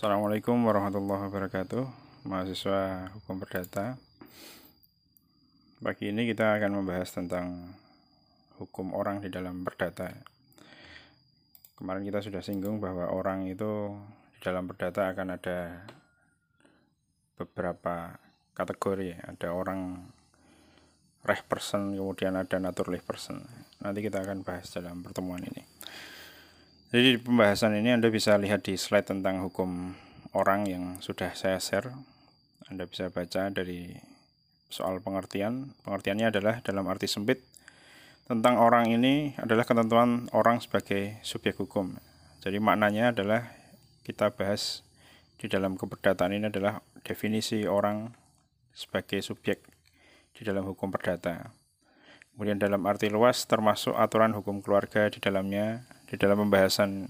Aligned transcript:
Assalamualaikum 0.00 0.56
warahmatullahi 0.64 1.28
wabarakatuh 1.28 1.84
Mahasiswa 2.24 3.12
Hukum 3.20 3.36
Perdata. 3.36 4.00
Pagi 5.76 6.08
ini 6.08 6.24
kita 6.24 6.56
akan 6.56 6.80
membahas 6.80 7.12
tentang 7.12 7.76
Hukum 8.56 8.96
orang 8.96 9.20
di 9.20 9.28
dalam 9.28 9.60
perdata. 9.60 10.08
Kemarin 11.76 12.00
kita 12.08 12.24
sudah 12.24 12.40
singgung 12.40 12.80
bahwa 12.80 13.12
orang 13.12 13.44
itu 13.44 13.92
Di 14.32 14.48
dalam 14.48 14.72
perdata 14.72 15.12
akan 15.12 15.36
ada 15.36 15.84
Beberapa 17.36 18.16
kategori. 18.56 19.20
Ada 19.20 19.52
orang 19.52 20.00
Reh 21.28 21.44
person 21.44 21.92
kemudian 21.92 22.40
ada 22.40 22.56
naturally 22.56 23.04
person. 23.04 23.44
Nanti 23.84 24.00
kita 24.00 24.24
akan 24.24 24.48
bahas 24.48 24.64
dalam 24.72 25.04
pertemuan 25.04 25.44
ini 25.44 25.69
jadi 26.90 27.14
di 27.14 27.18
pembahasan 27.22 27.78
ini 27.78 27.94
Anda 27.94 28.10
bisa 28.10 28.34
lihat 28.34 28.66
di 28.66 28.74
slide 28.74 29.06
tentang 29.06 29.46
hukum 29.46 29.94
orang 30.34 30.66
yang 30.66 30.84
sudah 30.98 31.30
saya 31.38 31.62
share. 31.62 31.94
Anda 32.66 32.90
bisa 32.90 33.14
baca 33.14 33.46
dari 33.46 33.94
soal 34.66 34.98
pengertian. 34.98 35.70
Pengertiannya 35.86 36.34
adalah 36.34 36.58
dalam 36.66 36.90
arti 36.90 37.06
sempit 37.06 37.46
tentang 38.26 38.58
orang 38.58 38.90
ini 38.90 39.38
adalah 39.38 39.62
ketentuan 39.62 40.26
orang 40.34 40.58
sebagai 40.58 41.22
subjek 41.22 41.62
hukum. 41.62 41.94
Jadi 42.42 42.58
maknanya 42.58 43.14
adalah 43.14 43.54
kita 44.02 44.34
bahas 44.34 44.82
di 45.38 45.46
dalam 45.46 45.78
keperdataan 45.78 46.34
ini 46.34 46.50
adalah 46.50 46.82
definisi 47.06 47.70
orang 47.70 48.10
sebagai 48.74 49.22
subjek 49.22 49.62
di 50.34 50.42
dalam 50.42 50.66
hukum 50.66 50.90
perdata. 50.90 51.54
Kemudian 52.34 52.58
dalam 52.58 52.82
arti 52.86 53.06
luas 53.10 53.46
termasuk 53.46 53.94
aturan 53.94 54.34
hukum 54.34 54.58
keluarga 54.58 55.06
di 55.06 55.22
dalamnya 55.22 55.86
di 56.10 56.18
dalam 56.18 56.46
pembahasan 56.46 57.06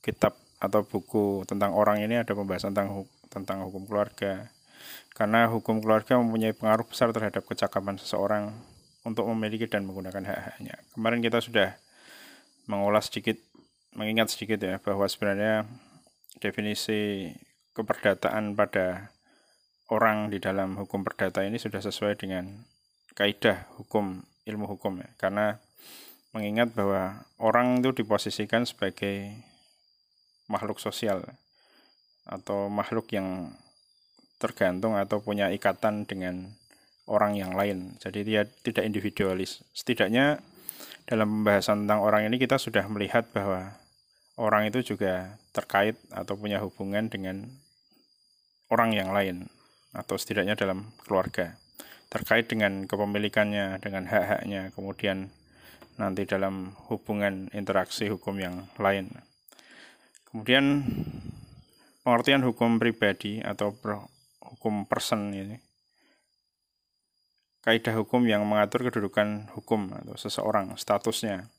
kitab 0.00 0.38
atau 0.62 0.86
buku 0.86 1.42
tentang 1.46 1.74
orang 1.74 2.02
ini 2.02 2.22
ada 2.22 2.34
pembahasan 2.34 2.70
tentang 2.74 3.06
tentang 3.28 3.66
hukum 3.66 3.86
keluarga 3.86 4.50
karena 5.18 5.50
hukum 5.50 5.82
keluarga 5.82 6.14
mempunyai 6.14 6.54
pengaruh 6.54 6.86
besar 6.86 7.10
terhadap 7.10 7.42
kecakapan 7.42 7.98
seseorang 7.98 8.54
untuk 9.02 9.26
memiliki 9.34 9.66
dan 9.66 9.82
menggunakan 9.82 10.22
hak-haknya. 10.22 10.78
Kemarin 10.94 11.18
kita 11.18 11.42
sudah 11.42 11.74
mengulas 12.70 13.10
sedikit, 13.10 13.34
mengingat 13.98 14.30
sedikit 14.30 14.62
ya 14.62 14.78
bahwa 14.78 15.08
sebenarnya 15.10 15.66
definisi 16.38 17.34
keperdataan 17.74 18.54
pada 18.54 19.10
orang 19.90 20.30
di 20.30 20.38
dalam 20.38 20.76
hukum 20.78 21.02
perdata 21.02 21.42
ini 21.42 21.56
sudah 21.56 21.80
sesuai 21.80 22.14
dengan 22.20 22.68
kaidah 23.18 23.66
hukum 23.80 24.22
ilmu 24.46 24.66
hukum 24.70 25.02
ya. 25.02 25.08
Karena 25.18 25.58
mengingat 26.38 26.70
bahwa 26.70 27.26
orang 27.42 27.82
itu 27.82 27.90
diposisikan 27.90 28.62
sebagai 28.62 29.34
makhluk 30.46 30.78
sosial 30.78 31.26
atau 32.22 32.70
makhluk 32.70 33.10
yang 33.10 33.50
tergantung 34.38 34.94
atau 34.94 35.18
punya 35.18 35.50
ikatan 35.50 36.06
dengan 36.06 36.54
orang 37.10 37.34
yang 37.34 37.58
lain. 37.58 37.98
Jadi 37.98 38.22
dia 38.22 38.46
tidak 38.62 38.86
individualis. 38.86 39.66
Setidaknya 39.74 40.38
dalam 41.10 41.42
pembahasan 41.42 41.84
tentang 41.84 42.06
orang 42.06 42.30
ini 42.30 42.38
kita 42.38 42.54
sudah 42.54 42.86
melihat 42.86 43.26
bahwa 43.34 43.74
orang 44.38 44.70
itu 44.70 44.94
juga 44.94 45.34
terkait 45.50 45.98
atau 46.14 46.38
punya 46.38 46.62
hubungan 46.62 47.10
dengan 47.10 47.50
orang 48.70 48.94
yang 48.94 49.10
lain 49.10 49.50
atau 49.90 50.14
setidaknya 50.14 50.54
dalam 50.54 50.94
keluarga 51.02 51.58
terkait 52.08 52.48
dengan 52.48 52.88
kepemilikannya, 52.88 53.76
dengan 53.84 54.08
hak-haknya, 54.08 54.72
kemudian 54.72 55.28
nanti 55.98 56.24
dalam 56.24 56.78
hubungan 56.88 57.50
interaksi 57.50 58.06
hukum 58.06 58.38
yang 58.38 58.70
lain. 58.78 59.10
Kemudian 60.30 60.86
pengertian 62.06 62.46
hukum 62.46 62.78
pribadi 62.78 63.42
atau 63.42 63.74
hukum 64.40 64.86
person 64.86 65.34
ini 65.34 65.58
kaidah 67.68 68.00
hukum 68.00 68.24
yang 68.24 68.48
mengatur 68.48 68.86
kedudukan 68.88 69.52
hukum 69.52 69.92
atau 69.92 70.16
seseorang 70.16 70.72
statusnya. 70.80 71.52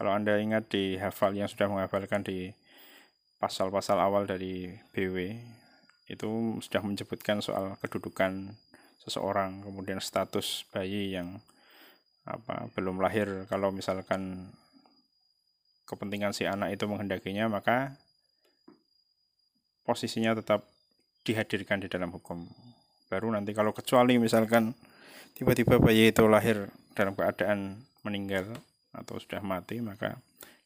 Kalau 0.00 0.16
Anda 0.16 0.40
ingat 0.40 0.72
di 0.72 0.96
hafal 0.96 1.36
yang 1.36 1.52
sudah 1.52 1.68
menghafalkan 1.68 2.24
di 2.24 2.48
pasal-pasal 3.36 4.00
awal 4.00 4.24
dari 4.24 4.72
BW 4.96 5.36
itu 6.08 6.56
sudah 6.64 6.80
menyebutkan 6.80 7.44
soal 7.44 7.76
kedudukan 7.84 8.56
seseorang, 9.04 9.60
kemudian 9.60 10.00
status 10.00 10.64
bayi 10.72 11.12
yang 11.12 11.44
apa 12.26 12.68
belum 12.76 13.00
lahir. 13.00 13.48
Kalau 13.48 13.72
misalkan 13.72 14.52
kepentingan 15.88 16.30
si 16.36 16.46
anak 16.46 16.74
itu 16.74 16.86
menghendakinya 16.86 17.50
maka 17.50 17.98
posisinya 19.82 20.38
tetap 20.38 20.62
dihadirkan 21.26 21.82
di 21.82 21.88
dalam 21.90 22.14
hukum. 22.14 22.46
Baru 23.10 23.32
nanti 23.34 23.50
kalau 23.50 23.74
kecuali 23.74 24.16
misalkan 24.22 24.72
tiba-tiba 25.34 25.82
bayi 25.82 26.14
itu 26.14 26.24
lahir 26.30 26.70
dalam 26.94 27.18
keadaan 27.18 27.82
meninggal 28.06 28.46
atau 28.94 29.18
sudah 29.18 29.42
mati 29.42 29.82
maka 29.82 30.18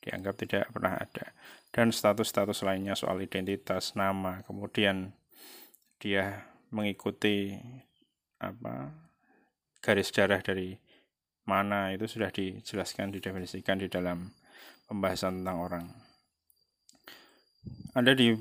dianggap 0.04 0.34
tidak 0.36 0.64
pernah 0.68 1.00
ada. 1.00 1.32
Dan 1.74 1.90
status-status 1.90 2.62
lainnya 2.62 2.94
soal 2.94 3.18
identitas 3.24 3.96
nama 3.98 4.44
kemudian 4.46 5.16
dia 5.98 6.44
mengikuti 6.68 7.56
apa 8.38 8.92
garis 9.80 10.12
darah 10.12 10.44
dari 10.44 10.76
mana 11.44 11.92
itu 11.92 12.08
sudah 12.08 12.32
dijelaskan, 12.32 13.12
didefinisikan 13.12 13.76
di 13.80 13.88
dalam 13.92 14.32
pembahasan 14.88 15.40
tentang 15.40 15.58
orang. 15.60 15.84
Ada 17.96 18.12
di 18.16 18.36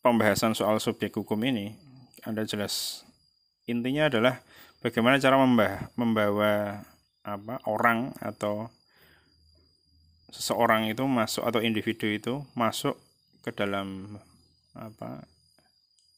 pembahasan 0.00 0.56
soal 0.56 0.80
subjek 0.80 1.14
hukum 1.16 1.38
ini, 1.44 1.76
Anda 2.24 2.44
jelas 2.48 3.04
intinya 3.68 4.10
adalah 4.10 4.42
bagaimana 4.82 5.22
cara 5.22 5.38
membawa 5.94 6.82
apa 7.22 7.62
orang 7.70 8.10
atau 8.18 8.66
seseorang 10.34 10.90
itu 10.90 11.06
masuk 11.06 11.46
atau 11.46 11.62
individu 11.62 12.10
itu 12.10 12.42
masuk 12.58 12.98
ke 13.46 13.54
dalam 13.54 14.18
apa 14.74 15.22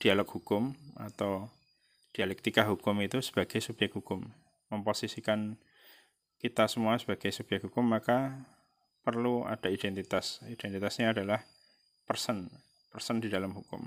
dialog 0.01 0.25
hukum 0.31 0.73
atau 0.97 1.53
dialektika 2.15 2.65
hukum 2.65 3.03
itu 3.03 3.21
sebagai 3.21 3.59
subjek 3.61 3.93
hukum 3.93 4.25
memposisikan 4.75 5.57
kita 6.43 6.69
semua 6.69 6.99
sebagai 7.01 7.33
subjek 7.33 7.65
hukum 7.71 7.87
maka 7.87 8.45
perlu 9.05 9.45
ada 9.49 9.69
identitas. 9.69 10.41
Identitasnya 10.45 11.13
adalah 11.13 11.45
person, 12.09 12.49
person 12.93 13.21
di 13.21 13.33
dalam 13.33 13.53
hukum. 13.53 13.81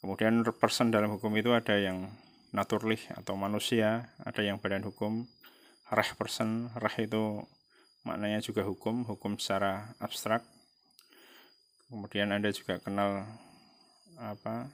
Kemudian 0.00 0.42
person 0.56 0.88
dalam 0.88 1.16
hukum 1.16 1.30
itu 1.36 1.52
ada 1.52 1.76
yang 1.76 2.10
naturlich 2.50 3.06
atau 3.14 3.38
manusia, 3.38 4.10
ada 4.22 4.42
yang 4.42 4.58
badan 4.58 4.82
hukum, 4.82 5.28
reh 5.90 6.10
person, 6.18 6.70
reh 6.74 6.96
itu 7.06 7.46
maknanya 8.02 8.40
juga 8.42 8.66
hukum, 8.66 9.06
hukum 9.06 9.36
secara 9.38 9.94
abstrak. 10.02 10.42
Kemudian 11.90 12.30
Anda 12.30 12.50
juga 12.54 12.78
kenal 12.78 13.26
apa 14.18 14.70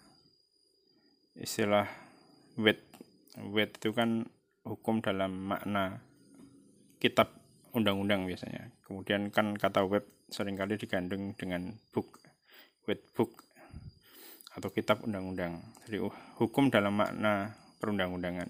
istilah 1.36 1.88
wet. 2.56 2.80
Wet 3.36 3.76
itu 3.76 3.92
kan 3.92 4.24
hukum 4.66 4.98
dalam 4.98 5.54
makna 5.54 6.02
kitab 6.98 7.30
undang-undang 7.72 8.26
biasanya. 8.26 8.72
Kemudian 8.82 9.30
kan 9.30 9.54
kata 9.54 9.86
web 9.86 10.04
sering 10.26 10.58
kali 10.58 10.74
digandeng 10.74 11.38
dengan 11.38 11.78
book, 11.94 12.18
web 12.90 12.98
book 13.14 13.46
atau 14.56 14.72
kitab 14.72 15.04
undang-undang. 15.04 15.60
Jadi 15.84 16.00
uh, 16.00 16.16
hukum 16.40 16.72
dalam 16.72 16.96
makna 16.96 17.54
perundang-undangan. 17.78 18.48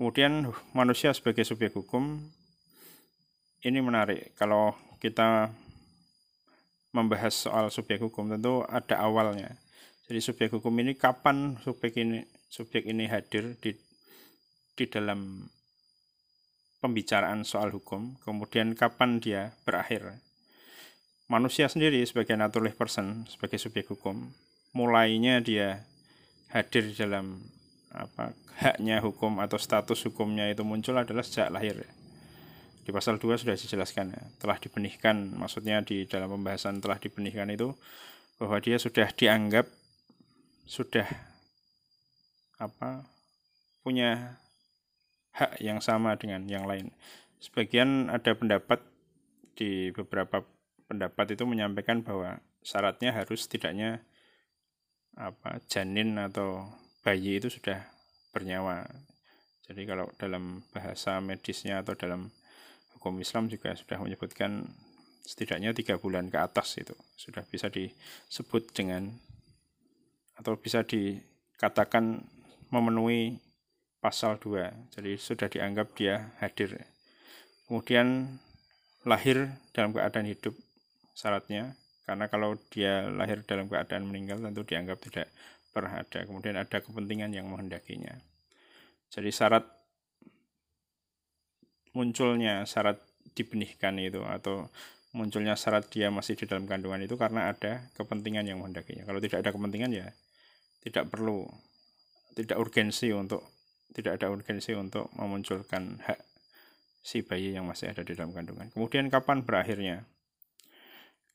Kemudian 0.00 0.48
manusia 0.72 1.12
sebagai 1.12 1.44
subjek 1.44 1.76
hukum 1.76 2.22
ini 3.62 3.78
menarik. 3.84 4.32
Kalau 4.40 4.72
kita 4.98 5.52
membahas 6.96 7.34
soal 7.36 7.68
subjek 7.68 8.00
hukum 8.00 8.32
tentu 8.32 8.64
ada 8.64 9.04
awalnya. 9.04 9.52
Jadi 10.08 10.18
subjek 10.24 10.50
hukum 10.56 10.72
ini 10.80 10.96
kapan 10.96 11.60
subjek 11.60 12.00
ini 12.00 12.24
subjek 12.48 12.88
ini 12.88 13.04
hadir 13.04 13.60
di 13.60 13.76
di 14.78 14.86
dalam 14.86 15.50
pembicaraan 16.78 17.42
soal 17.42 17.74
hukum, 17.74 18.14
kemudian 18.22 18.78
kapan 18.78 19.18
dia 19.18 19.58
berakhir. 19.66 20.22
Manusia 21.26 21.66
sendiri 21.66 21.98
sebagai 22.06 22.38
naturally 22.38 22.70
person, 22.70 23.26
sebagai 23.26 23.58
subjek 23.58 23.90
hukum, 23.90 24.30
mulainya 24.72 25.42
dia 25.42 25.82
hadir 26.54 26.88
di 26.88 26.94
dalam 26.94 27.42
apa 27.92 28.32
haknya 28.62 29.02
hukum 29.02 29.42
atau 29.42 29.58
status 29.58 30.06
hukumnya 30.08 30.48
itu 30.48 30.62
muncul 30.62 30.94
adalah 30.96 31.26
sejak 31.26 31.50
lahir. 31.50 31.82
Di 32.86 32.94
pasal 32.94 33.20
2 33.20 33.36
sudah 33.36 33.52
dijelaskan 33.52 34.16
ya, 34.16 34.22
telah 34.40 34.56
dibenihkan, 34.56 35.36
maksudnya 35.36 35.84
di 35.84 36.08
dalam 36.08 36.32
pembahasan 36.32 36.80
telah 36.80 36.96
dibenihkan 36.96 37.52
itu 37.52 37.76
bahwa 38.40 38.56
dia 38.62 38.80
sudah 38.80 39.10
dianggap 39.12 39.66
sudah 40.64 41.08
apa 42.60 43.04
punya 43.82 44.40
hak 45.38 45.62
yang 45.62 45.78
sama 45.78 46.18
dengan 46.18 46.42
yang 46.50 46.66
lain. 46.66 46.90
Sebagian 47.38 48.10
ada 48.10 48.34
pendapat 48.34 48.82
di 49.54 49.94
beberapa 49.94 50.42
pendapat 50.90 51.38
itu 51.38 51.46
menyampaikan 51.46 52.02
bahwa 52.02 52.42
syaratnya 52.66 53.14
harus 53.14 53.46
setidaknya 53.46 54.02
apa 55.14 55.62
janin 55.70 56.18
atau 56.18 56.66
bayi 57.06 57.38
itu 57.38 57.50
sudah 57.50 57.86
bernyawa. 58.34 58.86
Jadi 59.70 59.86
kalau 59.86 60.10
dalam 60.18 60.66
bahasa 60.74 61.22
medisnya 61.22 61.84
atau 61.86 61.94
dalam 61.94 62.34
hukum 62.98 63.14
Islam 63.22 63.46
juga 63.46 63.78
sudah 63.78 64.00
menyebutkan 64.02 64.66
setidaknya 65.22 65.76
tiga 65.76 66.00
bulan 66.00 66.32
ke 66.32 66.40
atas 66.40 66.80
itu 66.80 66.96
sudah 67.20 67.44
bisa 67.44 67.68
disebut 67.68 68.72
dengan 68.72 69.12
atau 70.40 70.56
bisa 70.56 70.86
dikatakan 70.86 72.24
memenuhi 72.72 73.36
pasal 73.98 74.38
2 74.38 74.94
jadi 74.94 75.12
sudah 75.18 75.48
dianggap 75.50 75.94
dia 75.98 76.30
hadir. 76.38 76.86
Kemudian 77.66 78.38
lahir 79.04 79.52
dalam 79.76 79.92
keadaan 79.92 80.26
hidup 80.26 80.54
syaratnya. 81.12 81.74
Karena 82.08 82.24
kalau 82.32 82.56
dia 82.72 83.04
lahir 83.12 83.44
dalam 83.44 83.68
keadaan 83.68 84.08
meninggal 84.08 84.40
tentu 84.40 84.64
dianggap 84.64 84.96
tidak 85.04 85.28
pernah 85.68 86.00
ada 86.00 86.24
kemudian 86.24 86.56
ada 86.56 86.80
kepentingan 86.80 87.36
yang 87.36 87.52
menghendakinya. 87.52 88.16
Jadi 89.12 89.28
syarat 89.28 89.68
munculnya 91.92 92.64
syarat 92.64 92.96
dibenihkan 93.36 94.00
itu 94.00 94.24
atau 94.24 94.72
munculnya 95.12 95.52
syarat 95.54 95.88
dia 95.92 96.08
masih 96.08 96.40
di 96.40 96.48
dalam 96.48 96.64
kandungan 96.64 97.04
itu 97.04 97.20
karena 97.20 97.52
ada 97.52 97.92
kepentingan 97.92 98.48
yang 98.48 98.64
menghendakinya. 98.64 99.04
Kalau 99.04 99.20
tidak 99.20 99.44
ada 99.44 99.50
kepentingan 99.52 99.92
ya 99.92 100.08
tidak 100.80 101.12
perlu 101.12 101.44
tidak 102.32 102.56
urgensi 102.56 103.12
untuk 103.12 103.57
tidak 103.92 104.20
ada 104.20 104.32
urgensi 104.32 104.76
untuk 104.76 105.08
memunculkan 105.16 106.00
hak 106.04 106.20
si 107.00 107.24
bayi 107.24 107.56
yang 107.56 107.64
masih 107.64 107.90
ada 107.90 108.04
di 108.04 108.12
dalam 108.12 108.36
kandungan. 108.36 108.68
Kemudian 108.68 109.08
kapan 109.08 109.40
berakhirnya? 109.40 110.04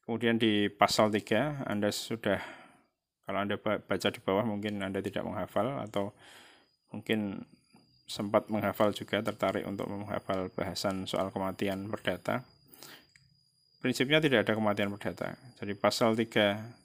Kemudian 0.04 0.36
di 0.38 0.68
pasal 0.68 1.10
3 1.10 1.66
Anda 1.66 1.90
sudah 1.90 2.38
kalau 3.24 3.40
Anda 3.40 3.56
baca 3.58 4.08
di 4.12 4.20
bawah 4.20 4.44
mungkin 4.44 4.84
Anda 4.84 5.00
tidak 5.00 5.24
menghafal 5.24 5.80
atau 5.88 6.12
mungkin 6.92 7.48
sempat 8.04 8.52
menghafal 8.52 8.92
juga 8.92 9.24
tertarik 9.24 9.64
untuk 9.64 9.88
menghafal 9.88 10.52
bahasan 10.52 11.08
soal 11.08 11.32
kematian 11.32 11.88
perdata. 11.88 12.44
Prinsipnya 13.80 14.20
tidak 14.20 14.44
ada 14.48 14.54
kematian 14.60 14.92
perdata. 14.92 15.40
Jadi 15.60 15.74
pasal 15.74 16.14
3 16.20 16.84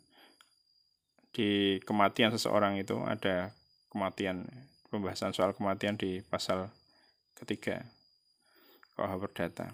di 1.35 1.79
kematian 1.85 2.35
seseorang 2.35 2.79
itu 2.79 2.99
ada 3.03 3.51
kematian 3.91 4.47
pembahasan 4.89 5.37
soal 5.37 5.53
kematian 5.53 6.01
di 6.01 6.25
pasal 6.25 6.73
ketiga 7.37 7.85
KUH 8.97 9.13
Perdata. 9.21 9.71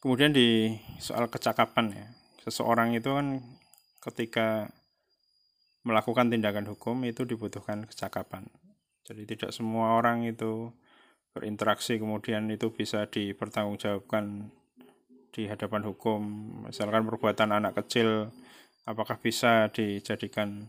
Kemudian 0.00 0.36
di 0.36 0.76
soal 1.00 1.28
kecakapan 1.32 1.96
ya, 1.96 2.06
seseorang 2.44 2.92
itu 2.92 3.08
kan 3.08 3.40
ketika 4.04 4.68
melakukan 5.84 6.28
tindakan 6.28 6.68
hukum 6.68 7.04
itu 7.08 7.24
dibutuhkan 7.24 7.88
kecakapan. 7.88 8.48
Jadi 9.04 9.28
tidak 9.28 9.52
semua 9.52 9.96
orang 10.00 10.24
itu 10.24 10.72
berinteraksi 11.36 12.00
kemudian 12.00 12.48
itu 12.48 12.72
bisa 12.72 13.04
dipertanggungjawabkan 13.08 14.48
di 15.34 15.44
hadapan 15.44 15.82
hukum. 15.84 16.20
Misalkan 16.68 17.04
perbuatan 17.04 17.52
anak 17.52 17.84
kecil 17.84 18.32
apakah 18.88 19.20
bisa 19.20 19.68
dijadikan 19.72 20.68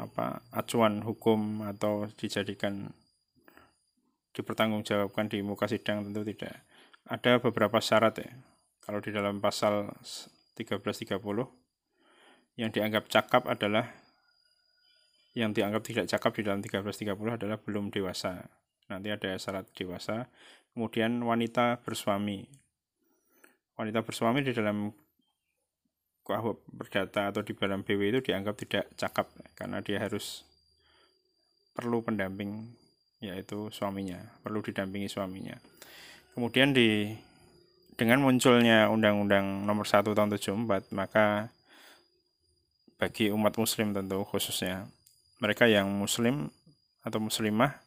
apa 0.00 0.40
acuan 0.54 1.04
hukum 1.04 1.66
atau 1.68 2.08
dijadikan 2.16 2.92
dipertanggungjawabkan 4.32 5.28
di 5.28 5.44
muka 5.44 5.68
sidang 5.68 6.08
tentu 6.08 6.24
tidak. 6.24 6.64
Ada 7.04 7.42
beberapa 7.42 7.80
syarat 7.82 8.14
ya. 8.20 8.30
Kalau 8.82 8.98
di 8.98 9.12
dalam 9.12 9.38
pasal 9.38 9.92
1330 10.56 11.20
yang 12.58 12.70
dianggap 12.72 13.08
cakap 13.08 13.46
adalah 13.48 13.88
yang 15.32 15.56
dianggap 15.56 15.80
tidak 15.84 16.04
cakap 16.12 16.32
di 16.36 16.42
dalam 16.44 16.60
1330 16.60 17.38
adalah 17.40 17.56
belum 17.60 17.88
dewasa. 17.88 18.48
Nanti 18.92 19.08
ada 19.08 19.32
syarat 19.40 19.68
dewasa. 19.72 20.28
Kemudian 20.72 21.20
wanita 21.24 21.80
bersuami. 21.84 22.44
Wanita 23.76 24.04
bersuami 24.04 24.44
di 24.44 24.52
dalam 24.52 24.92
KUH 26.22 26.58
Perdata 26.78 27.34
atau 27.34 27.42
di 27.42 27.52
dalam 27.54 27.82
BW 27.82 28.00
itu 28.14 28.20
dianggap 28.30 28.54
tidak 28.62 28.84
cakap 28.94 29.26
karena 29.58 29.82
dia 29.82 29.98
harus 29.98 30.46
perlu 31.74 32.04
pendamping 32.04 32.70
yaitu 33.22 33.70
suaminya, 33.70 34.18
perlu 34.42 34.62
didampingi 34.62 35.06
suaminya. 35.06 35.54
Kemudian 36.34 36.74
di 36.74 37.14
dengan 37.94 38.24
munculnya 38.24 38.90
Undang-Undang 38.90 39.62
Nomor 39.62 39.86
1 39.86 40.10
Tahun 40.10 40.30
74, 40.32 40.90
maka 40.90 41.52
bagi 42.98 43.34
umat 43.34 43.58
muslim 43.58 43.90
tentu 43.90 44.22
khususnya 44.22 44.86
mereka 45.42 45.66
yang 45.66 45.90
muslim 45.90 46.54
atau 47.02 47.18
muslimah 47.18 47.82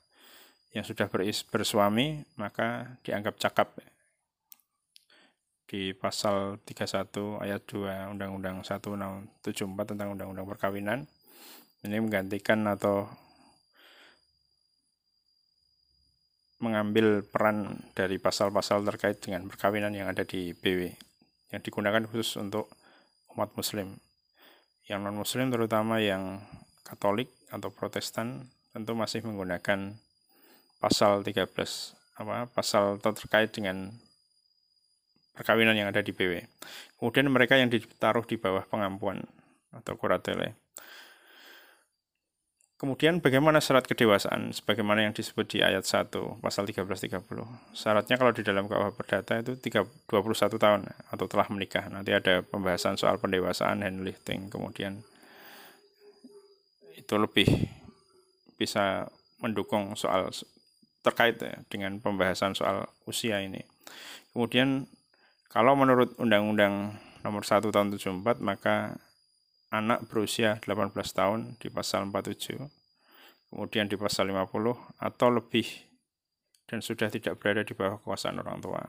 yang 0.76 0.84
sudah 0.84 1.08
bersuami 1.48 2.28
maka 2.36 3.00
dianggap 3.08 3.40
cakap 3.40 3.72
di 5.66 5.98
pasal 5.98 6.62
31 6.62 7.42
ayat 7.42 7.62
2 7.66 8.14
Undang-Undang 8.14 8.62
1674 8.66 9.94
tentang 9.94 10.14
Undang-Undang 10.14 10.46
Perkawinan. 10.46 11.00
Ini 11.86 12.02
menggantikan 12.02 12.66
atau 12.70 13.10
mengambil 16.62 17.22
peran 17.22 17.86
dari 17.94 18.18
pasal-pasal 18.18 18.82
terkait 18.88 19.22
dengan 19.22 19.46
perkawinan 19.46 19.94
yang 19.94 20.10
ada 20.10 20.24
di 20.26 20.56
BW 20.56 20.90
yang 21.54 21.62
digunakan 21.62 22.02
khusus 22.10 22.42
untuk 22.42 22.72
umat 23.36 23.54
muslim. 23.54 24.00
Yang 24.90 25.00
non 25.02 25.18
muslim 25.18 25.48
terutama 25.54 26.02
yang 26.02 26.42
Katolik 26.86 27.34
atau 27.50 27.74
Protestan 27.74 28.50
tentu 28.70 28.94
masih 28.94 29.26
menggunakan 29.26 29.98
pasal 30.78 31.26
13 31.26 31.50
apa 32.16 32.46
pasal 32.54 33.02
terkait 33.02 33.50
dengan 33.50 33.90
perkawinan 35.36 35.76
yang 35.76 35.92
ada 35.92 36.00
di 36.00 36.16
BW. 36.16 36.42
Kemudian 36.98 37.28
mereka 37.28 37.60
yang 37.60 37.68
ditaruh 37.68 38.24
di 38.24 38.40
bawah 38.40 38.64
pengampuan 38.66 39.22
atau 39.76 39.94
kuratele. 40.00 40.56
Kemudian 42.76 43.24
bagaimana 43.24 43.64
syarat 43.64 43.88
kedewasaan 43.88 44.52
sebagaimana 44.52 45.08
yang 45.08 45.16
disebut 45.16 45.48
di 45.48 45.64
ayat 45.64 45.88
1 45.88 46.44
pasal 46.44 46.68
1330. 46.68 47.24
Syaratnya 47.72 48.20
kalau 48.20 48.36
di 48.36 48.44
dalam 48.44 48.68
KUH 48.68 49.00
Perdata 49.00 49.40
itu 49.40 49.56
21 49.56 50.12
tahun 50.60 50.84
atau 51.08 51.26
telah 51.26 51.48
menikah. 51.48 51.88
Nanti 51.88 52.12
ada 52.12 52.44
pembahasan 52.44 53.00
soal 53.00 53.16
pendewasaan 53.16 53.80
handlifting 53.80 54.52
kemudian 54.52 55.08
itu 57.00 57.16
lebih 57.16 57.48
bisa 58.60 59.08
mendukung 59.40 59.96
soal 59.96 60.32
terkait 61.00 61.38
ya, 61.38 61.56
dengan 61.72 62.02
pembahasan 62.04 62.58
soal 62.60 62.90
usia 63.08 63.40
ini. 63.40 63.62
Kemudian 64.36 64.90
kalau 65.56 65.72
menurut 65.80 66.20
Undang-Undang 66.20 67.00
Nomor 67.24 67.48
1 67.48 67.64
Tahun 67.72 67.88
74, 67.96 68.44
maka 68.44 69.00
anak 69.72 70.04
berusia 70.12 70.60
18 70.60 70.92
tahun 70.92 71.56
di 71.56 71.72
pasal 71.72 72.12
47, 72.12 72.60
kemudian 73.48 73.88
di 73.88 73.96
pasal 73.96 74.28
50 74.28 74.52
atau 75.00 75.28
lebih 75.32 75.64
dan 76.68 76.84
sudah 76.84 77.08
tidak 77.08 77.40
berada 77.40 77.64
di 77.64 77.72
bawah 77.72 78.04
kekuasaan 78.04 78.44
orang 78.44 78.60
tua 78.60 78.84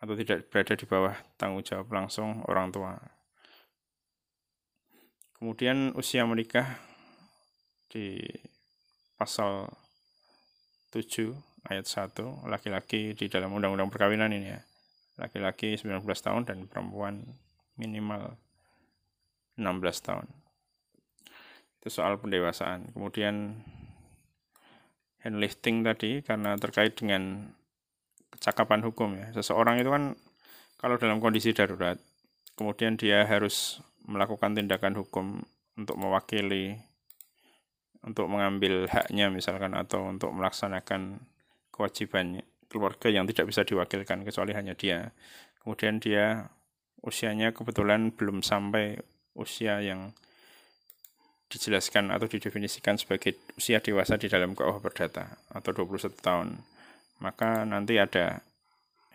atau 0.00 0.14
tidak 0.16 0.48
berada 0.48 0.72
di 0.72 0.88
bawah 0.88 1.14
tanggung 1.36 1.60
jawab 1.60 1.92
langsung 1.92 2.40
orang 2.48 2.72
tua. 2.72 2.96
Kemudian 5.36 5.92
usia 6.00 6.24
menikah 6.24 6.80
di 7.92 8.24
pasal 9.20 9.68
7 10.96 11.36
ayat 11.68 11.84
1 11.84 12.48
laki-laki 12.48 13.12
di 13.12 13.28
dalam 13.28 13.52
undang-undang 13.52 13.92
perkawinan 13.92 14.32
ini 14.32 14.48
ya 14.48 14.60
laki-laki 15.20 15.76
19 15.76 16.02
tahun 16.04 16.42
dan 16.48 16.64
perempuan 16.68 17.24
minimal 17.76 18.36
16 19.56 20.06
tahun. 20.06 20.26
Itu 21.82 21.88
soal 21.92 22.16
pendewasaan. 22.20 22.94
Kemudian 22.94 23.60
handlifting 25.22 25.84
tadi 25.86 26.22
karena 26.24 26.56
terkait 26.56 26.96
dengan 26.96 27.52
kecakapan 28.32 28.80
hukum 28.86 29.18
ya. 29.18 29.30
Seseorang 29.36 29.78
itu 29.82 29.90
kan 29.92 30.16
kalau 30.80 30.98
dalam 30.98 31.22
kondisi 31.22 31.54
darurat, 31.54 32.00
kemudian 32.58 32.98
dia 32.98 33.22
harus 33.22 33.78
melakukan 34.02 34.58
tindakan 34.58 34.98
hukum 34.98 35.46
untuk 35.78 35.94
mewakili 35.94 36.74
untuk 38.02 38.26
mengambil 38.26 38.90
haknya 38.90 39.30
misalkan 39.30 39.78
atau 39.78 40.10
untuk 40.10 40.34
melaksanakan 40.34 41.22
kewajibannya 41.70 42.42
keluarga 42.72 43.12
yang 43.12 43.28
tidak 43.28 43.52
bisa 43.52 43.68
diwakilkan 43.68 44.24
kecuali 44.24 44.56
hanya 44.56 44.72
dia. 44.72 45.12
Kemudian 45.60 46.00
dia 46.00 46.48
usianya 47.04 47.52
kebetulan 47.52 48.16
belum 48.16 48.40
sampai 48.40 48.96
usia 49.36 49.84
yang 49.84 50.16
dijelaskan 51.52 52.08
atau 52.08 52.24
didefinisikan 52.24 52.96
sebagai 52.96 53.36
usia 53.60 53.84
dewasa 53.84 54.16
di 54.16 54.32
dalam 54.32 54.56
KUH 54.56 54.80
Perdata 54.80 55.36
atau 55.52 55.76
21 55.76 56.16
tahun. 56.24 56.48
Maka 57.20 57.68
nanti 57.68 58.00
ada 58.00 58.40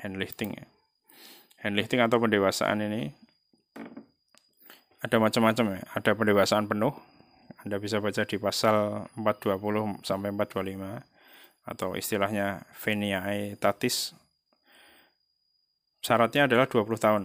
handlifting 0.05 0.53
ya. 0.53 0.65
Handlifting 1.65 2.05
atau 2.05 2.21
pendewasaan 2.21 2.85
ini 2.85 3.09
ada 5.01 5.17
macam-macam 5.17 5.81
ya. 5.81 5.83
Ada 5.97 6.13
pendewasaan 6.13 6.69
penuh. 6.69 6.93
Anda 7.65 7.81
bisa 7.81 7.97
baca 7.97 8.21
di 8.21 8.37
pasal 8.37 9.09
420 9.17 10.05
sampai 10.05 10.29
425 10.29 11.16
atau 11.67 11.93
istilahnya 11.99 12.63
tatis. 13.59 14.15
Syaratnya 15.99 16.47
adalah 16.47 16.71
20 16.71 16.87
tahun. 16.95 17.23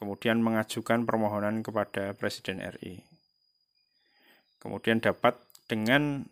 Kemudian 0.00 0.40
mengajukan 0.40 1.04
permohonan 1.04 1.60
kepada 1.60 2.16
Presiden 2.16 2.64
RI. 2.64 3.04
Kemudian 4.56 5.04
dapat 5.04 5.36
dengan 5.68 6.24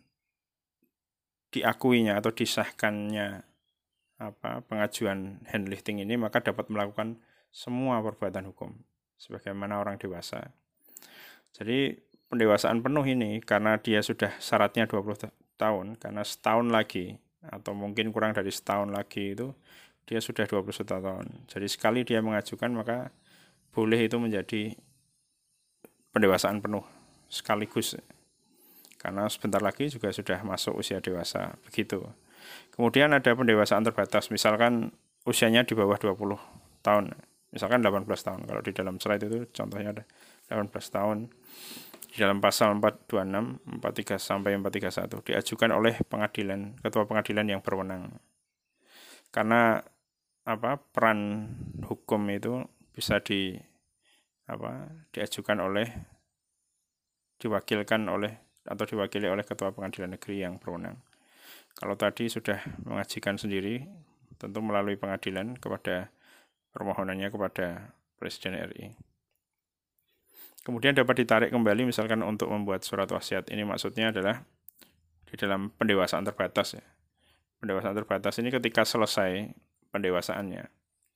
diakuinya 1.53 2.17
atau 2.17 2.33
disahkannya 2.33 3.45
apa 4.19 4.61
pengajuan 4.67 5.39
handlifting 5.47 6.03
ini 6.03 6.19
maka 6.19 6.43
dapat 6.43 6.67
melakukan 6.67 7.23
semua 7.49 8.03
perbuatan 8.03 8.51
hukum 8.51 8.75
sebagaimana 9.17 9.81
orang 9.81 9.97
dewasa. 9.97 10.53
Jadi 11.55 11.97
pendewasaan 12.29 12.85
penuh 12.85 13.03
ini 13.07 13.41
karena 13.41 13.81
dia 13.81 14.05
sudah 14.05 14.37
syaratnya 14.37 14.85
20 14.85 15.48
tahun 15.59 15.99
karena 15.99 16.23
setahun 16.23 16.71
lagi 16.71 17.19
atau 17.43 17.75
mungkin 17.75 18.15
kurang 18.15 18.31
dari 18.31 18.49
setahun 18.49 18.89
lagi 18.95 19.35
itu 19.35 19.51
dia 20.07 20.23
sudah 20.23 20.47
21 20.47 20.87
tahun. 20.87 21.25
Jadi 21.51 21.67
sekali 21.67 22.01
dia 22.07 22.23
mengajukan 22.23 22.71
maka 22.71 23.11
boleh 23.75 24.07
itu 24.07 24.17
menjadi 24.17 24.73
pendewasaan 26.15 26.63
penuh 26.63 26.81
sekaligus 27.29 27.93
karena 28.99 29.29
sebentar 29.31 29.63
lagi 29.63 29.87
juga 29.87 30.11
sudah 30.11 30.43
masuk 30.43 30.75
usia 30.79 30.99
dewasa 30.99 31.55
begitu. 31.63 32.03
Kemudian 32.75 33.11
ada 33.15 33.31
pendewasaan 33.31 33.83
terbatas, 33.87 34.27
misalkan 34.31 34.91
usianya 35.23 35.63
di 35.63 35.75
bawah 35.75 35.95
20 35.95 36.35
tahun, 36.83 37.15
misalkan 37.55 37.79
18 37.79 38.07
tahun. 38.07 38.41
Kalau 38.43 38.61
di 38.63 38.71
dalam 38.75 38.95
slide 38.99 39.23
itu 39.23 39.47
contohnya 39.55 39.95
ada 39.95 40.03
18 40.51 40.71
tahun. 40.91 41.17
Di 42.09 42.17
dalam 42.17 42.41
pasal 42.41 42.73
426, 42.81 43.79
43 43.79 44.17
sampai 44.17 44.57
431 44.57 45.21
diajukan 45.21 45.69
oleh 45.77 45.95
pengadilan, 46.09 46.73
ketua 46.81 47.05
pengadilan 47.05 47.45
yang 47.45 47.61
berwenang. 47.61 48.17
Karena 49.29 49.77
apa 50.49 50.81
peran 50.81 51.45
hukum 51.85 52.25
itu 52.33 52.65
bisa 52.89 53.21
di 53.21 53.53
apa 54.49 54.89
diajukan 55.13 55.61
oleh 55.61 55.85
diwakilkan 57.37 58.09
oleh 58.09 58.49
atau 58.67 58.85
diwakili 58.85 59.25
oleh 59.25 59.41
Ketua 59.41 59.71
Pengadilan 59.71 60.13
Negeri 60.17 60.45
yang 60.45 60.61
berwenang. 60.61 60.99
Kalau 61.73 61.95
tadi 61.95 62.27
sudah 62.27 62.59
mengajikan 62.83 63.39
sendiri, 63.39 63.87
tentu 64.35 64.59
melalui 64.59 64.99
pengadilan 64.99 65.55
kepada 65.55 66.11
permohonannya 66.75 67.31
kepada 67.31 67.95
Presiden 68.19 68.59
RI. 68.59 69.08
Kemudian 70.69 70.93
dapat 70.93 71.25
ditarik 71.25 71.49
kembali 71.49 71.89
misalkan 71.89 72.21
untuk 72.21 72.53
membuat 72.53 72.85
surat 72.85 73.09
wasiat. 73.09 73.49
Ini 73.49 73.65
maksudnya 73.65 74.13
adalah 74.13 74.45
di 75.25 75.33
dalam 75.33 75.73
pendewasaan 75.73 76.21
terbatas 76.21 76.77
ya. 76.77 76.85
Pendewasaan 77.57 77.97
terbatas 77.97 78.37
ini 78.37 78.53
ketika 78.53 78.85
selesai 78.85 79.49
pendewasaannya 79.89 80.69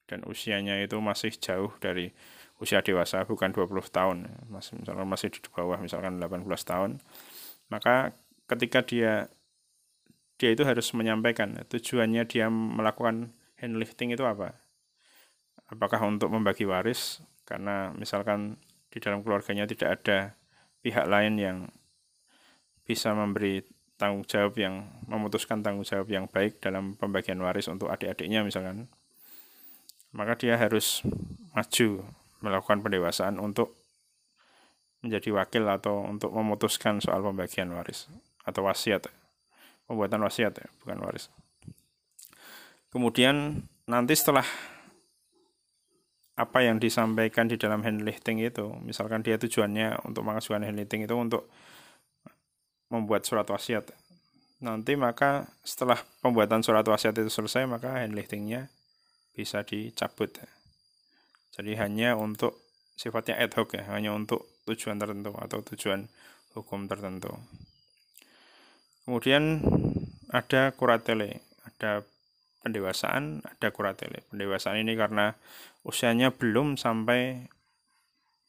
dan 0.09 0.25
usianya 0.25 0.81
itu 0.81 0.97
masih 0.97 1.29
jauh 1.37 1.69
dari 1.77 2.09
usia 2.57 2.81
dewasa 2.81 3.29
bukan 3.29 3.53
20 3.53 3.69
tahun 3.93 4.17
masih 4.51 4.81
misalkan 4.81 5.05
masih 5.05 5.29
di 5.29 5.39
bawah 5.53 5.79
misalkan 5.79 6.19
18 6.19 6.43
tahun 6.65 6.99
maka 7.71 8.11
ketika 8.49 8.83
dia 8.83 9.31
dia 10.41 10.49
itu 10.51 10.65
harus 10.67 10.91
menyampaikan 10.91 11.55
tujuannya 11.71 12.23
dia 12.27 12.51
melakukan 12.51 13.31
handlifting 13.59 14.11
itu 14.11 14.25
apa 14.27 14.59
apakah 15.71 16.03
untuk 16.03 16.29
membagi 16.29 16.67
waris 16.67 17.23
karena 17.47 17.95
misalkan 17.95 18.59
di 18.93 19.01
dalam 19.01 19.25
keluarganya 19.25 19.65
tidak 19.65 19.89
ada 19.97 20.37
pihak 20.85 21.09
lain 21.09 21.41
yang 21.41 21.57
bisa 22.85 23.17
memberi 23.17 23.65
tanggung 23.97 24.21
jawab 24.29 24.53
yang 24.61 24.85
memutuskan 25.09 25.65
tanggung 25.65 25.81
jawab 25.81 26.05
yang 26.13 26.29
baik 26.29 26.61
dalam 26.61 26.93
pembagian 26.93 27.41
waris 27.41 27.65
untuk 27.65 27.89
adik-adiknya 27.89 28.45
misalkan. 28.45 28.85
Maka 30.13 30.37
dia 30.37 30.61
harus 30.61 31.01
maju 31.57 32.05
melakukan 32.45 32.85
pendewasaan 32.85 33.41
untuk 33.41 33.73
menjadi 35.01 35.41
wakil 35.41 35.65
atau 35.73 36.05
untuk 36.05 36.29
memutuskan 36.29 37.01
soal 37.01 37.25
pembagian 37.25 37.73
waris 37.73 38.05
atau 38.45 38.61
wasiat 38.69 39.09
pembuatan 39.87 40.21
wasiat 40.23 40.53
ya, 40.53 40.67
bukan 40.83 41.01
waris. 41.03 41.27
Kemudian 42.93 43.65
nanti 43.89 44.13
setelah 44.13 44.45
apa 46.33 46.65
yang 46.65 46.81
disampaikan 46.81 47.45
di 47.45 47.61
dalam 47.61 47.85
handlifting 47.85 48.41
itu. 48.41 48.73
Misalkan 48.81 49.21
dia 49.21 49.37
tujuannya 49.37 50.01
untuk 50.09 50.25
mengajukan 50.25 50.65
handlifting 50.65 51.05
itu 51.05 51.13
untuk 51.13 51.45
membuat 52.89 53.25
surat 53.25 53.45
wasiat. 53.45 53.93
Nanti 54.63 54.97
maka 54.97 55.45
setelah 55.61 55.99
pembuatan 56.23 56.65
surat 56.65 56.85
wasiat 56.87 57.13
itu 57.19 57.29
selesai 57.29 57.69
maka 57.69 58.01
handliftingnya 58.01 58.69
bisa 59.33 59.61
dicabut. 59.65 60.33
Jadi 61.53 61.77
hanya 61.77 62.17
untuk 62.17 62.57
sifatnya 62.97 63.37
ad 63.37 63.53
hoc 63.53 63.77
ya, 63.77 63.85
hanya 63.93 64.13
untuk 64.13 64.45
tujuan 64.65 64.97
tertentu 64.97 65.33
atau 65.37 65.59
tujuan 65.73 66.09
hukum 66.57 66.85
tertentu. 66.89 67.29
Kemudian 69.03 69.59
ada 70.31 70.71
kuratele, 70.73 71.43
ada 71.67 72.07
pendewasaan, 72.63 73.43
ada 73.43 73.67
kuratele. 73.69 74.23
Pendewasaan 74.31 74.79
ini 74.79 74.95
karena 74.95 75.35
usianya 75.83 76.31
belum 76.31 76.79
sampai 76.79 77.51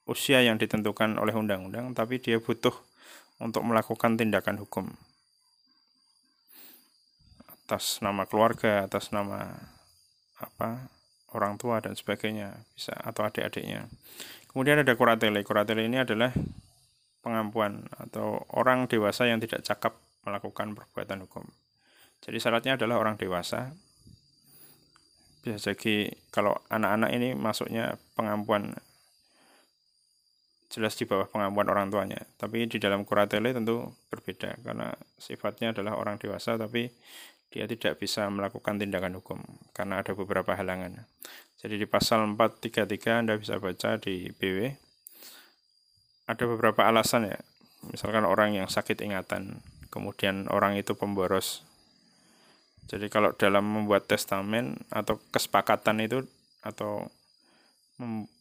usia 0.07 0.41
yang 0.41 0.57
ditentukan 0.57 1.19
oleh 1.19 1.35
undang-undang, 1.35 1.93
tapi 1.93 2.23
dia 2.23 2.39
butuh 2.39 2.73
untuk 3.43 3.67
melakukan 3.67 4.15
tindakan 4.15 4.63
hukum 4.63 4.95
atas 7.65 8.05
nama 8.05 8.29
keluarga, 8.29 8.85
atas 8.85 9.09
nama 9.09 9.57
apa 10.37 10.93
orang 11.33 11.57
tua 11.57 11.81
dan 11.81 11.97
sebagainya 11.97 12.53
bisa 12.77 12.93
atau 12.93 13.25
adik-adiknya. 13.25 13.89
Kemudian 14.53 14.85
ada 14.85 14.93
kuratele. 14.93 15.41
Kuratele 15.41 15.89
ini 15.89 15.97
adalah 15.97 16.31
pengampuan 17.25 17.89
atau 17.97 18.45
orang 18.53 18.85
dewasa 18.85 19.25
yang 19.25 19.41
tidak 19.41 19.65
cakap 19.65 19.97
melakukan 20.29 20.77
perbuatan 20.77 21.25
hukum. 21.25 21.49
Jadi 22.21 22.37
syaratnya 22.37 22.77
adalah 22.77 23.01
orang 23.01 23.17
dewasa. 23.17 23.73
Bisa 25.45 25.61
jadi 25.61 26.09
kalau 26.33 26.57
anak-anak 26.73 27.11
ini 27.13 27.37
masuknya 27.37 28.01
pengampuan 28.17 28.73
jelas 30.73 30.97
di 30.97 31.05
bawah 31.05 31.29
pengampuan 31.29 31.69
orang 31.69 31.93
tuanya. 31.93 32.25
Tapi 32.41 32.65
di 32.65 32.81
dalam 32.81 33.05
kuratele 33.05 33.53
tentu 33.53 33.93
berbeda 34.09 34.57
karena 34.65 34.97
sifatnya 35.21 35.77
adalah 35.77 36.01
orang 36.01 36.17
dewasa 36.17 36.57
tapi 36.57 36.89
dia 37.53 37.69
tidak 37.69 38.01
bisa 38.01 38.27
melakukan 38.33 38.81
tindakan 38.81 39.21
hukum 39.21 39.39
karena 39.77 40.01
ada 40.01 40.17
beberapa 40.17 40.57
halangan. 40.57 41.05
Jadi 41.61 41.77
di 41.77 41.87
pasal 41.87 42.25
433 42.35 43.21
Anda 43.21 43.37
bisa 43.37 43.61
baca 43.61 44.01
di 44.01 44.33
BW 44.33 44.75
ada 46.25 46.45
beberapa 46.49 46.89
alasan 46.89 47.29
ya. 47.29 47.39
Misalkan 47.93 48.25
orang 48.25 48.57
yang 48.57 48.67
sakit 48.73 49.05
ingatan, 49.05 49.61
kemudian 49.93 50.49
orang 50.49 50.81
itu 50.81 50.97
pemboros. 50.97 51.61
Jadi 52.85 53.09
kalau 53.09 53.33
dalam 53.33 53.65
membuat 53.65 54.05
testamen 54.05 54.77
atau 54.93 55.17
kesepakatan 55.33 56.05
itu 56.05 56.19
atau 56.61 57.09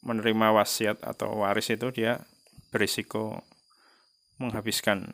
menerima 0.03 0.47
wasiat 0.57 1.05
atau 1.05 1.45
waris 1.45 1.69
itu 1.69 1.93
dia 1.93 2.19
berisiko 2.73 3.45
menghabiskan 4.41 5.13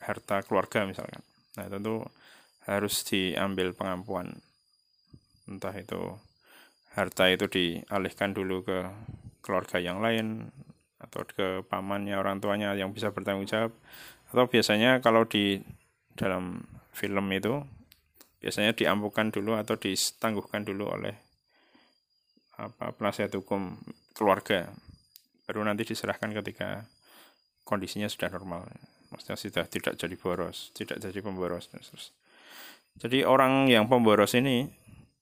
harta 0.00 0.40
keluarga 0.42 0.88
misalkan. 0.88 1.20
Nah, 1.60 1.68
tentu 1.68 2.06
harus 2.64 3.04
diambil 3.04 3.72
pengampuan 3.72 4.40
entah 5.48 5.72
itu 5.72 6.16
harta 6.92 7.32
itu 7.32 7.48
dialihkan 7.48 8.36
dulu 8.36 8.64
ke 8.64 8.84
keluarga 9.40 9.80
yang 9.80 10.04
lain 10.04 10.52
atau 11.00 11.24
ke 11.24 11.64
pamannya 11.70 12.18
orang 12.18 12.42
tuanya 12.42 12.74
yang 12.76 12.92
bisa 12.92 13.14
bertanggung 13.14 13.48
jawab 13.48 13.72
atau 14.28 14.44
biasanya 14.44 15.00
kalau 15.00 15.24
di 15.24 15.62
dalam 16.18 16.68
film 16.92 17.24
itu 17.32 17.64
biasanya 18.38 18.74
diampukan 18.74 19.34
dulu 19.34 19.58
atau 19.58 19.74
ditangguhkan 19.74 20.62
dulu 20.66 20.90
oleh 20.90 21.14
apa 22.58 22.90
penasihat 22.94 23.30
hukum 23.38 23.78
keluarga. 24.14 24.70
Baru 25.46 25.64
nanti 25.64 25.86
diserahkan 25.86 26.34
ketika 26.42 26.86
kondisinya 27.62 28.10
sudah 28.10 28.30
normal. 28.34 28.66
Maksudnya 29.08 29.36
sudah 29.40 29.64
tidak 29.66 29.94
jadi 29.96 30.14
boros 30.20 30.68
tidak 30.76 31.00
jadi 31.00 31.24
pemboros 31.24 31.72
terus 31.72 32.12
jadi 32.98 33.22
orang 33.22 33.70
yang 33.70 33.86
pemboros 33.86 34.34
ini 34.34 34.66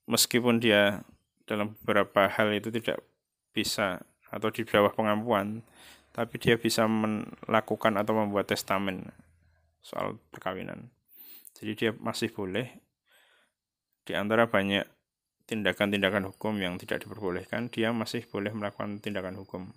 meskipun 0.09 0.65
dia 0.65 1.05
dalam 1.45 1.77
beberapa 1.85 2.25
hal 2.25 2.49
itu 2.57 2.73
tidak 2.73 3.05
bisa 3.53 4.01
atau 4.33 4.49
di 4.49 4.65
bawah 4.65 4.91
pengampuan, 4.97 5.61
tapi 6.17 6.41
dia 6.41 6.57
bisa 6.57 6.89
melakukan 6.89 8.01
atau 8.01 8.17
membuat 8.17 8.49
testamen 8.49 9.13
soal 9.85 10.17
perkawinan. 10.33 10.89
Jadi 11.53 11.73
dia 11.77 11.91
masih 12.01 12.33
boleh 12.33 12.73
di 14.07 14.15
antara 14.15 14.47
banyak 14.47 14.87
tindakan-tindakan 15.51 16.31
hukum 16.31 16.55
yang 16.63 16.79
tidak 16.79 17.03
diperbolehkan, 17.03 17.69
dia 17.71 17.91
masih 17.91 18.23
boleh 18.31 18.55
melakukan 18.55 19.03
tindakan 19.03 19.37
hukum. 19.39 19.75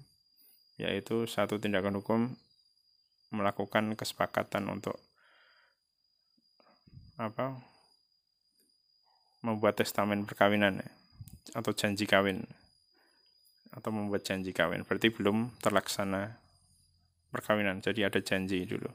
yaitu 0.80 1.28
satu 1.28 1.60
tindakan 1.60 2.00
hukum 2.00 2.40
melakukan 3.36 4.00
kesepakatan 4.00 4.64
untuk 4.72 4.96
apa 7.20 7.60
membuat 9.44 9.76
testamen 9.76 10.24
perkawinan 10.24 10.80
atau 11.52 11.76
janji 11.76 12.08
kawin 12.08 12.48
atau 13.76 13.92
membuat 13.92 14.24
janji 14.24 14.56
kawin. 14.56 14.88
Berarti 14.88 15.12
belum 15.12 15.52
terlaksana 15.60 16.40
perkawinan 17.30 17.84
jadi 17.84 18.10
ada 18.10 18.24
janji 18.24 18.66
dulu. 18.66 18.90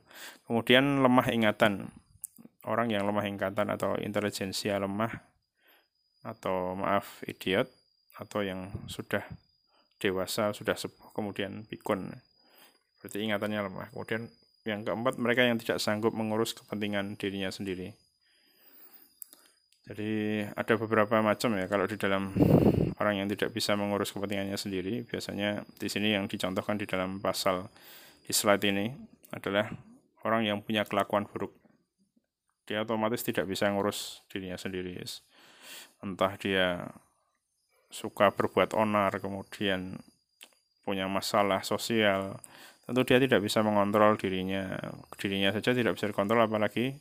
Kemudian 0.49 1.05
lemah 1.05 1.29
ingatan 1.31 1.93
orang 2.65 2.93
yang 2.93 3.05
lemah 3.05 3.25
ingatan 3.29 3.69
atau 3.73 3.97
intelijensia 4.01 4.81
lemah 4.81 5.13
atau 6.25 6.73
maaf 6.77 7.21
idiot 7.29 7.69
atau 8.17 8.41
yang 8.41 8.73
sudah 8.89 9.21
dewasa 10.01 10.53
sudah 10.57 10.77
sepuh 10.77 11.13
kemudian 11.13 11.69
pikun. 11.69 12.13
Berarti 13.01 13.19
ingatannya 13.21 13.61
lemah. 13.69 13.89
Kemudian 13.93 14.29
yang 14.65 14.81
keempat 14.81 15.21
mereka 15.21 15.45
yang 15.45 15.61
tidak 15.61 15.81
sanggup 15.81 16.17
mengurus 16.17 16.57
kepentingan 16.57 17.21
dirinya 17.21 17.53
sendiri. 17.53 17.93
Jadi 19.85 20.45
ada 20.49 20.75
beberapa 20.81 21.21
macam 21.21 21.53
ya. 21.61 21.69
Kalau 21.69 21.85
di 21.85 22.01
dalam 22.01 22.33
orang 22.97 23.21
yang 23.21 23.29
tidak 23.29 23.53
bisa 23.53 23.77
mengurus 23.77 24.15
kepentingannya 24.17 24.57
sendiri 24.57 25.05
biasanya 25.05 25.67
di 25.77 25.89
sini 25.91 26.15
yang 26.17 26.31
dicontohkan 26.31 26.81
di 26.81 26.87
dalam 26.89 27.21
pasal 27.21 27.69
islat 28.31 28.63
ini 28.65 28.95
adalah 29.35 29.69
orang 30.25 30.47
yang 30.47 30.63
punya 30.63 30.87
kelakuan 30.87 31.27
buruk 31.29 31.53
dia 32.65 32.85
otomatis 32.85 33.21
tidak 33.25 33.45
bisa 33.49 33.69
ngurus 33.69 34.25
dirinya 34.33 34.57
sendiri 34.57 35.01
entah 36.01 36.35
dia 36.41 36.89
suka 37.93 38.35
berbuat 38.35 38.75
onar 38.75 39.21
kemudian 39.23 40.01
punya 40.85 41.09
masalah 41.09 41.65
sosial 41.65 42.37
tentu 42.85 43.01
dia 43.09 43.17
tidak 43.17 43.41
bisa 43.41 43.65
mengontrol 43.65 44.17
dirinya 44.21 44.77
dirinya 45.17 45.55
saja 45.55 45.73
tidak 45.73 45.97
bisa 45.97 46.11
dikontrol 46.11 46.45
apalagi 46.45 46.97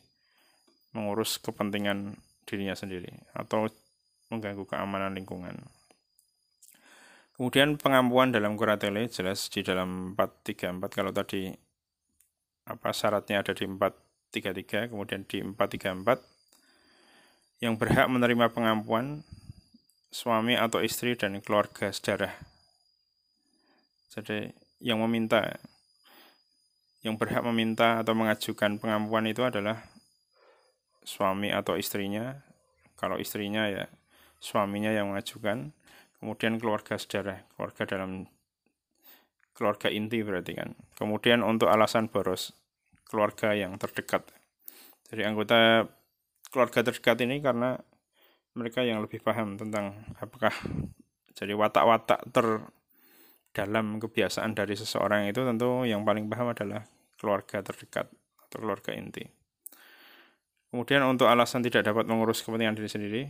mengurus 0.94 1.42
kepentingan 1.42 2.16
dirinya 2.46 2.78
sendiri 2.78 3.12
atau 3.34 3.68
mengganggu 4.30 4.66
keamanan 4.66 5.18
lingkungan. 5.18 5.58
Kemudian 7.34 7.82
pengampuan 7.82 8.30
dalam 8.30 8.54
kuratele 8.54 9.10
jelas 9.10 9.50
di 9.50 9.66
dalam 9.66 10.14
434 10.14 10.86
kalau 10.94 11.10
tadi 11.10 11.50
apa 12.70 12.90
syaratnya 12.94 13.42
ada 13.42 13.58
di 13.58 13.66
433 14.34 14.90
kemudian 14.90 15.22
di 15.30 15.46
434 15.46 17.62
yang 17.62 17.78
berhak 17.78 18.10
menerima 18.10 18.50
pengampuan 18.50 19.22
suami 20.10 20.58
atau 20.58 20.82
istri 20.82 21.14
dan 21.14 21.38
keluarga 21.46 21.94
sedarah. 21.94 22.34
Jadi 24.10 24.50
yang 24.82 24.98
meminta 25.06 25.62
yang 27.06 27.20
berhak 27.20 27.44
meminta 27.46 28.02
atau 28.02 28.18
mengajukan 28.18 28.82
pengampuan 28.82 29.30
itu 29.30 29.46
adalah 29.46 29.86
suami 31.06 31.54
atau 31.54 31.78
istrinya. 31.78 32.42
Kalau 32.98 33.20
istrinya 33.20 33.70
ya 33.70 33.86
suaminya 34.42 34.90
yang 34.90 35.14
mengajukan. 35.14 35.78
Kemudian 36.24 36.56
keluarga 36.56 36.96
saudara 36.96 37.44
keluarga 37.52 37.84
dalam 37.84 38.32
keluarga 39.52 39.92
inti 39.92 40.24
berarti 40.24 40.56
kan. 40.56 40.72
Kemudian 40.96 41.44
untuk 41.44 41.68
alasan 41.68 42.08
boros 42.08 42.63
keluarga 43.14 43.54
yang 43.54 43.78
terdekat 43.78 44.26
jadi 45.14 45.30
anggota 45.30 45.86
keluarga 46.50 46.82
terdekat 46.82 47.22
ini 47.22 47.38
karena 47.46 47.78
mereka 48.58 48.82
yang 48.82 49.06
lebih 49.06 49.22
paham 49.22 49.58
tentang 49.58 50.02
apakah 50.18 50.54
jadi 51.34 51.58
watak-watak 51.58 52.30
terdalam 52.30 53.98
kebiasaan 53.98 54.54
dari 54.54 54.78
seseorang 54.78 55.26
itu 55.26 55.42
tentu 55.42 55.86
yang 55.86 56.06
paling 56.06 56.30
paham 56.30 56.54
adalah 56.54 56.86
keluarga 57.18 57.66
terdekat 57.66 58.06
atau 58.48 58.58
keluarga 58.62 58.94
inti. 58.94 59.26
Kemudian 60.70 61.06
untuk 61.06 61.30
alasan 61.30 61.66
tidak 61.66 61.86
dapat 61.90 62.06
mengurus 62.06 62.42
kepentingan 62.42 62.78
diri 62.78 62.90
sendiri 62.90 63.22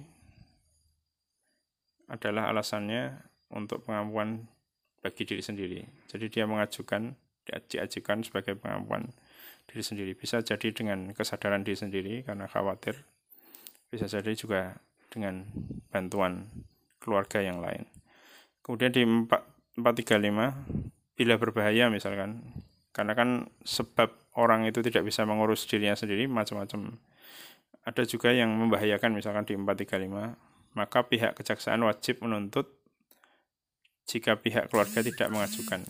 adalah 2.11 2.51
alasannya 2.51 3.23
untuk 3.51 3.83
pengampuan 3.87 4.47
bagi 5.03 5.23
diri 5.27 5.43
sendiri. 5.43 5.83
Jadi 6.07 6.31
dia 6.31 6.47
mengajukan, 6.47 7.15
diajukan 7.43 8.23
sebagai 8.23 8.55
pengampuan 8.55 9.11
diri 9.73 9.81
sendiri. 9.81 10.13
Bisa 10.13 10.45
jadi 10.45 10.69
dengan 10.69 11.17
kesadaran 11.17 11.65
diri 11.65 11.73
sendiri 11.73 12.21
karena 12.21 12.45
khawatir. 12.45 13.01
Bisa 13.89 14.05
jadi 14.05 14.37
juga 14.37 14.77
dengan 15.09 15.49
bantuan 15.89 16.45
keluarga 17.01 17.41
yang 17.41 17.57
lain. 17.57 17.89
Kemudian 18.61 18.93
di 18.93 19.01
435, 19.03 21.17
bila 21.17 21.33
berbahaya 21.41 21.89
misalkan, 21.89 22.45
karena 22.93 23.17
kan 23.17 23.49
sebab 23.65 24.13
orang 24.37 24.69
itu 24.69 24.85
tidak 24.85 25.09
bisa 25.09 25.25
mengurus 25.25 25.65
dirinya 25.65 25.97
sendiri, 25.97 26.29
macam-macam 26.29 27.01
ada 27.83 28.03
juga 28.07 28.31
yang 28.31 28.55
membahayakan 28.55 29.11
misalkan 29.11 29.43
di 29.43 29.59
435, 29.59 30.39
maka 30.77 30.99
pihak 31.05 31.35
kejaksaan 31.35 31.83
wajib 31.83 32.23
menuntut 32.23 32.71
jika 34.07 34.39
pihak 34.39 34.71
keluarga 34.71 35.03
tidak 35.03 35.27
mengajukan. 35.27 35.83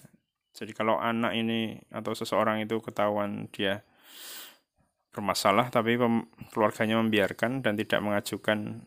Jadi 0.54 0.72
kalau 0.78 1.02
anak 1.02 1.34
ini 1.34 1.82
atau 1.90 2.14
seseorang 2.14 2.62
itu 2.62 2.78
ketahuan 2.80 3.50
dia 3.50 3.82
bermasalah 5.14 5.70
tapi 5.70 5.98
keluarganya 6.54 6.98
membiarkan 7.02 7.62
dan 7.62 7.74
tidak 7.78 8.02
mengajukan 8.02 8.86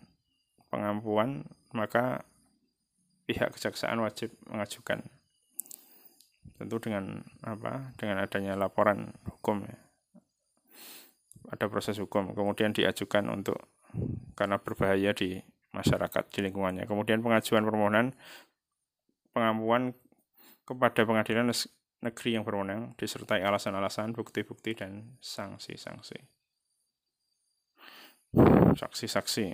pengampuan, 0.70 1.46
maka 1.74 2.26
pihak 3.26 3.54
kejaksaan 3.54 3.98
wajib 4.02 4.34
mengajukan. 4.46 5.02
Tentu 6.56 6.76
dengan 6.78 7.26
apa? 7.42 7.94
Dengan 7.98 8.22
adanya 8.22 8.54
laporan 8.54 9.14
hukum 9.26 9.66
ya 9.66 9.86
ada 11.50 11.66
proses 11.70 11.98
hukum 12.02 12.34
kemudian 12.34 12.74
diajukan 12.74 13.30
untuk 13.30 13.58
karena 14.34 14.58
berbahaya 14.58 15.14
di 15.14 15.38
masyarakat 15.72 16.24
di 16.32 16.38
lingkungannya 16.48 16.84
kemudian 16.88 17.22
pengajuan 17.22 17.62
permohonan 17.62 18.06
pengampuan 19.30 19.94
kepada 20.66 21.06
pengadilan 21.06 21.54
negeri 22.02 22.30
yang 22.36 22.44
berwenang 22.44 22.92
disertai 22.98 23.40
alasan-alasan 23.46 24.12
bukti-bukti 24.12 24.76
dan 24.76 25.16
sanksi-sanksi. 25.22 26.18
Saksi-saksi. 28.76 29.46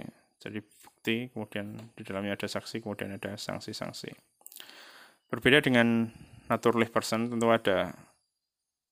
Jadi 0.42 0.59
bukti 0.59 1.31
kemudian 1.31 1.94
di 1.94 2.03
dalamnya 2.03 2.35
ada 2.35 2.48
saksi 2.51 2.83
kemudian 2.83 3.14
ada 3.14 3.38
sanksi-sanksi. 3.38 4.11
Berbeda 5.31 5.62
dengan 5.62 6.11
naturally 6.51 6.90
person 6.90 7.31
tentu 7.31 7.53
ada. 7.53 7.94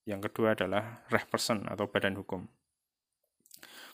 Yang 0.09 0.31
kedua 0.31 0.57
adalah 0.57 1.05
reh 1.11 1.27
person 1.27 1.67
atau 1.67 1.91
badan 1.91 2.17
hukum. 2.17 2.49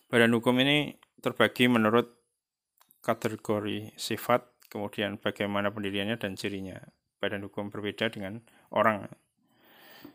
Badan 0.06 0.30
hukum 0.38 0.54
ini 0.62 0.94
terbagi 1.18 1.66
menurut 1.66 2.14
kategori 3.02 3.90
sifat, 3.98 4.46
kemudian 4.70 5.18
bagaimana 5.18 5.74
pendiriannya 5.74 6.14
dan 6.18 6.38
cirinya. 6.38 6.78
Badan 7.26 7.42
hukum 7.42 7.74
berbeda 7.74 8.06
dengan 8.06 8.38
orang. 8.70 9.10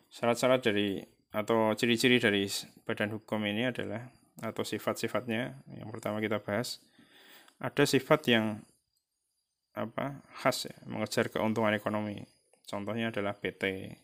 Syarat-syarat 0.08 0.64
dari 0.64 1.04
atau 1.36 1.76
ciri-ciri 1.76 2.24
dari 2.24 2.48
badan 2.88 3.12
hukum 3.20 3.44
ini 3.44 3.68
adalah 3.68 4.08
atau 4.40 4.64
sifat-sifatnya 4.64 5.60
yang 5.76 5.92
pertama 5.92 6.24
kita 6.24 6.40
bahas 6.40 6.80
ada 7.60 7.84
sifat 7.84 8.32
yang 8.32 8.64
apa 9.76 10.24
khas 10.40 10.72
ya, 10.72 10.76
mengejar 10.88 11.28
keuntungan 11.28 11.76
ekonomi. 11.76 12.24
Contohnya 12.64 13.12
adalah 13.12 13.36
PT, 13.36 13.96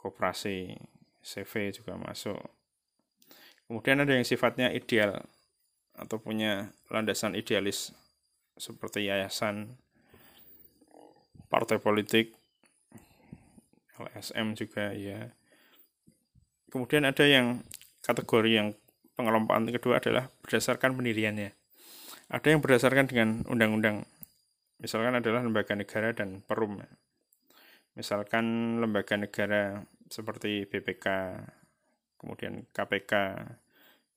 koperasi, 0.00 0.76
CV 1.20 1.76
juga 1.76 2.00
masuk. 2.00 2.40
Kemudian 3.68 4.00
ada 4.00 4.16
yang 4.16 4.24
sifatnya 4.24 4.72
ideal 4.72 5.20
atau 5.92 6.16
punya 6.16 6.72
landasan 6.88 7.36
idealis 7.36 7.92
seperti 8.56 9.06
yayasan, 9.08 9.76
partai 11.48 11.80
politik, 11.80 12.36
LSM 13.98 14.54
juga 14.54 14.94
ya. 14.94 15.32
Kemudian 16.68 17.08
ada 17.08 17.24
yang 17.24 17.64
kategori 18.04 18.50
yang 18.52 18.68
pengelompokan 19.16 19.66
kedua 19.72 19.98
adalah 19.98 20.30
berdasarkan 20.44 20.94
pendiriannya. 20.94 21.56
Ada 22.28 22.46
yang 22.52 22.60
berdasarkan 22.60 23.08
dengan 23.08 23.28
undang-undang. 23.48 24.04
Misalkan 24.78 25.16
adalah 25.18 25.42
lembaga 25.42 25.74
negara 25.74 26.14
dan 26.14 26.44
perum. 26.44 26.78
Misalkan 27.98 28.78
lembaga 28.78 29.18
negara 29.18 29.82
seperti 30.06 30.68
BPK, 30.70 31.34
kemudian 32.20 32.68
KPK 32.70 33.12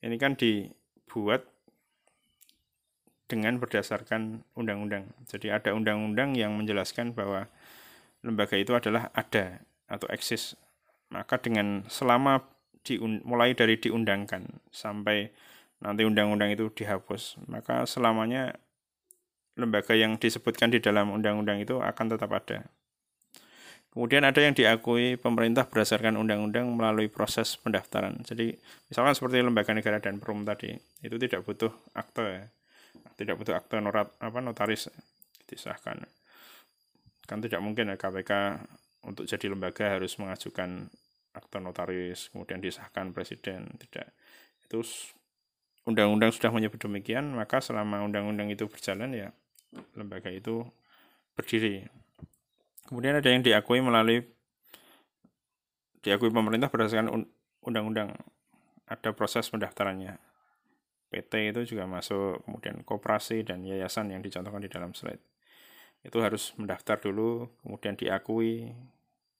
ini 0.06 0.16
kan 0.22 0.38
dibuat 0.38 1.50
dengan 3.32 3.56
berdasarkan 3.64 4.44
undang-undang. 4.60 5.08
Jadi 5.32 5.48
ada 5.48 5.72
undang-undang 5.72 6.36
yang 6.36 6.52
menjelaskan 6.60 7.16
bahwa 7.16 7.48
lembaga 8.28 8.60
itu 8.60 8.76
adalah 8.76 9.08
ada 9.16 9.64
atau 9.88 10.12
eksis. 10.12 10.60
Maka 11.08 11.40
dengan 11.40 11.88
selama 11.88 12.44
di, 12.84 13.00
mulai 13.00 13.56
dari 13.56 13.80
diundangkan 13.80 14.44
sampai 14.76 15.32
nanti 15.80 16.04
undang-undang 16.04 16.52
itu 16.52 16.68
dihapus, 16.76 17.40
maka 17.48 17.88
selamanya 17.88 18.54
lembaga 19.56 19.96
yang 19.96 20.20
disebutkan 20.20 20.72
di 20.72 20.84
dalam 20.84 21.12
undang-undang 21.16 21.64
itu 21.64 21.80
akan 21.80 22.06
tetap 22.12 22.32
ada. 22.36 22.68
Kemudian 23.92 24.24
ada 24.24 24.40
yang 24.40 24.56
diakui 24.56 25.20
pemerintah 25.20 25.68
berdasarkan 25.68 26.16
undang-undang 26.16 26.64
melalui 26.72 27.12
proses 27.12 27.60
pendaftaran. 27.60 28.24
Jadi 28.24 28.56
misalkan 28.88 29.12
seperti 29.20 29.44
lembaga 29.44 29.76
negara 29.76 30.00
dan 30.00 30.16
perum 30.16 30.48
tadi, 30.48 30.72
itu 31.04 31.16
tidak 31.20 31.44
butuh 31.44 31.76
akte 31.92 32.24
ya. 32.24 32.46
Tidak 33.22 33.38
butuh 33.38 33.54
akte 33.54 33.78
norat, 33.78 34.10
apa 34.18 34.42
notaris 34.42 34.90
disahkan. 35.46 36.02
Kan 37.30 37.38
tidak 37.38 37.62
mungkin 37.62 37.94
ya 37.94 37.96
KPK 38.02 38.58
untuk 39.06 39.30
jadi 39.30 39.54
lembaga 39.54 39.94
harus 39.94 40.18
mengajukan 40.18 40.90
akte 41.38 41.58
notaris, 41.62 42.34
kemudian 42.34 42.58
disahkan 42.58 43.14
presiden. 43.14 43.70
Tidak. 43.78 44.10
Itu 44.66 44.82
undang-undang 45.86 46.34
sudah 46.34 46.50
menyebut 46.50 46.82
demikian, 46.82 47.38
maka 47.38 47.62
selama 47.62 48.02
undang-undang 48.02 48.50
itu 48.50 48.66
berjalan 48.66 49.14
ya 49.14 49.30
lembaga 49.94 50.34
itu 50.34 50.66
berdiri. 51.38 51.86
Kemudian 52.90 53.22
ada 53.22 53.30
yang 53.30 53.46
diakui 53.46 53.80
melalui 53.80 54.26
diakui 56.02 56.34
pemerintah 56.34 56.68
berdasarkan 56.68 57.30
undang-undang. 57.64 58.18
Ada 58.92 59.16
proses 59.16 59.48
pendaftarannya. 59.48 60.31
PT 61.12 61.52
itu 61.52 61.76
juga 61.76 61.84
masuk, 61.84 62.40
kemudian 62.48 62.88
koperasi 62.88 63.44
dan 63.44 63.68
yayasan 63.68 64.16
yang 64.16 64.24
dicontohkan 64.24 64.64
di 64.64 64.72
dalam 64.72 64.96
slide. 64.96 65.20
Itu 66.08 66.24
harus 66.24 66.56
mendaftar 66.56 67.04
dulu, 67.04 67.52
kemudian 67.62 68.00
diakui, 68.00 68.72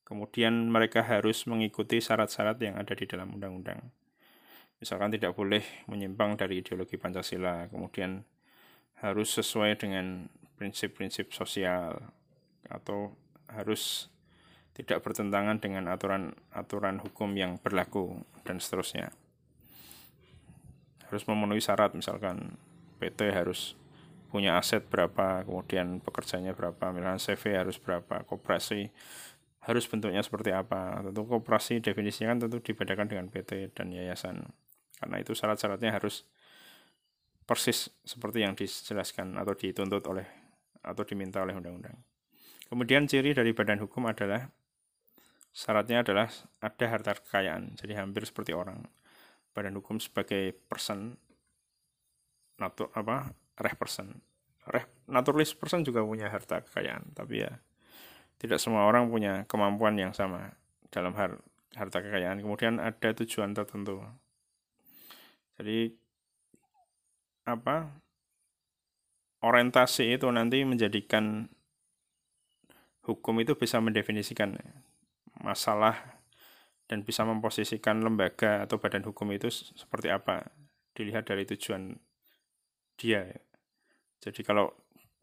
kemudian 0.04 0.68
mereka 0.68 1.00
harus 1.00 1.48
mengikuti 1.48 2.04
syarat-syarat 2.04 2.60
yang 2.60 2.76
ada 2.76 2.92
di 2.92 3.08
dalam 3.08 3.32
undang-undang. 3.32 3.80
Misalkan 4.84 5.16
tidak 5.16 5.32
boleh 5.32 5.64
menyimpang 5.88 6.36
dari 6.36 6.60
ideologi 6.60 7.00
Pancasila, 7.00 7.72
kemudian 7.72 8.28
harus 9.00 9.32
sesuai 9.32 9.80
dengan 9.80 10.28
prinsip-prinsip 10.60 11.32
sosial 11.32 12.12
atau 12.68 13.16
harus 13.48 14.12
tidak 14.76 15.04
bertentangan 15.08 15.58
dengan 15.64 15.88
aturan-aturan 15.88 17.00
hukum 17.00 17.32
yang 17.34 17.58
berlaku 17.64 18.20
dan 18.44 18.60
seterusnya. 18.60 19.14
Harus 21.12 21.28
memenuhi 21.28 21.60
syarat 21.60 21.92
misalkan 21.92 22.56
PT 23.04 23.36
harus 23.36 23.76
punya 24.32 24.56
aset 24.56 24.88
berapa, 24.88 25.44
kemudian 25.44 26.00
pekerjanya 26.00 26.56
berapa, 26.56 26.96
misalkan 26.96 27.20
CV 27.20 27.44
harus 27.60 27.76
berapa, 27.76 28.24
koperasi 28.24 28.88
harus 29.68 29.86
bentuknya 29.92 30.24
seperti 30.24 30.56
apa. 30.56 31.04
Tentu 31.04 31.28
koperasi 31.28 31.84
definisinya 31.84 32.32
kan 32.32 32.48
tentu 32.48 32.64
dibedakan 32.64 33.12
dengan 33.12 33.28
PT 33.28 33.76
dan 33.76 33.92
yayasan. 33.92 34.40
Karena 34.98 35.20
itu 35.20 35.36
syarat-syaratnya 35.36 35.92
harus 35.92 36.24
persis 37.44 37.92
seperti 38.08 38.48
yang 38.48 38.56
dijelaskan 38.56 39.36
atau 39.36 39.52
dituntut 39.52 40.08
oleh 40.08 40.24
atau 40.82 41.04
diminta 41.04 41.44
oleh 41.44 41.54
undang-undang. 41.54 42.00
Kemudian 42.72 43.04
ciri 43.06 43.36
dari 43.36 43.52
badan 43.52 43.84
hukum 43.84 44.08
adalah 44.08 44.48
syaratnya 45.52 46.08
adalah 46.08 46.32
ada 46.64 46.86
harta 46.88 47.20
kekayaan. 47.20 47.76
Jadi 47.76 47.94
hampir 48.00 48.24
seperti 48.24 48.56
orang. 48.56 48.82
Badan 49.52 49.76
hukum 49.80 50.00
sebagai 50.00 50.56
person 50.68 51.20
natur 52.56 52.88
apa 52.96 53.36
reh 53.60 53.76
person. 53.76 54.22
Reh 54.70 54.86
naturalis 55.10 55.58
person 55.58 55.82
juga 55.82 56.06
punya 56.06 56.30
harta 56.30 56.62
kekayaan, 56.62 57.12
tapi 57.18 57.44
ya 57.44 57.52
tidak 58.38 58.62
semua 58.62 58.86
orang 58.88 59.10
punya 59.10 59.44
kemampuan 59.46 59.98
yang 59.98 60.14
sama 60.16 60.54
dalam 60.94 61.14
hal 61.18 61.42
harta 61.76 62.00
kekayaan. 62.00 62.40
Kemudian 62.40 62.78
ada 62.78 63.10
tujuan 63.18 63.52
tertentu. 63.58 64.02
Jadi 65.60 65.94
apa 67.46 67.90
orientasi 69.42 70.16
itu 70.16 70.30
nanti 70.30 70.62
menjadikan 70.62 71.50
hukum 73.02 73.42
itu 73.42 73.58
bisa 73.58 73.82
mendefinisikan 73.82 74.54
masalah 75.42 76.21
dan 76.92 77.08
bisa 77.08 77.24
memposisikan 77.24 78.04
lembaga 78.04 78.68
atau 78.68 78.76
badan 78.76 79.08
hukum 79.08 79.32
itu 79.32 79.48
seperti 79.48 80.12
apa? 80.12 80.44
Dilihat 80.92 81.32
dari 81.32 81.48
tujuan 81.48 81.96
dia 83.00 83.32
jadi 84.22 84.42
kalau 84.46 84.70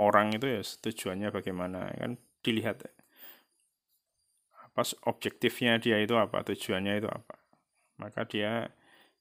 orang 0.03 0.35
itu 0.35 0.47
ya 0.51 0.61
tujuannya 0.61 1.31
bagaimana 1.31 1.95
kan? 1.95 2.19
Dilihat 2.43 2.83
apa 4.59 4.83
objektifnya 5.07 5.79
dia 5.79 6.03
itu 6.03 6.19
apa? 6.19 6.43
Tujuannya 6.43 6.99
itu 6.99 7.09
apa? 7.09 7.39
Maka 8.03 8.27
dia 8.27 8.75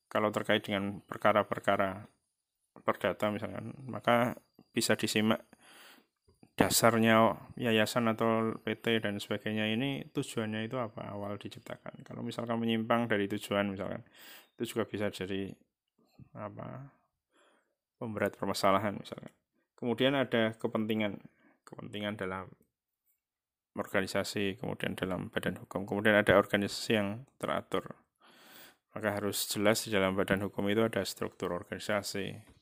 kalau 0.10 0.33
terkait 0.33 0.65
dengan 0.65 1.03
perkara-perkara 1.05 2.10
perdata 2.81 3.33
misalkan 3.33 3.73
maka 3.89 4.38
bisa 4.71 4.93
disimak 4.93 5.41
dasarnya 6.57 7.37
yayasan 7.53 8.09
atau 8.09 8.57
PT 8.65 9.05
dan 9.05 9.21
sebagainya 9.21 9.69
ini 9.69 10.09
tujuannya 10.09 10.65
itu 10.65 10.81
apa 10.81 11.13
awal 11.13 11.37
diciptakan. 11.37 12.01
Kalau 12.01 12.25
misalkan 12.25 12.57
menyimpang 12.57 13.05
dari 13.05 13.29
tujuan 13.29 13.69
misalkan 13.69 14.01
itu 14.57 14.73
juga 14.73 14.89
bisa 14.89 15.13
jadi 15.13 15.53
apa 16.33 16.89
pemberat 18.01 18.33
permasalahan 18.33 18.97
misalkan. 18.97 19.29
Kemudian 19.77 20.17
ada 20.17 20.57
kepentingan 20.57 21.21
kepentingan 21.61 22.17
dalam 22.17 22.49
organisasi, 23.77 24.57
kemudian 24.57 24.97
dalam 24.97 25.29
badan 25.29 25.61
hukum, 25.61 25.85
kemudian 25.85 26.17
ada 26.17 26.33
organisasi 26.41 26.97
yang 26.97 27.29
teratur. 27.37 27.93
Maka 28.97 29.21
harus 29.21 29.45
jelas 29.45 29.85
di 29.85 29.93
dalam 29.93 30.17
badan 30.17 30.41
hukum 30.49 30.65
itu 30.73 30.81
ada 30.81 31.05
struktur 31.05 31.53
organisasi, 31.53 32.56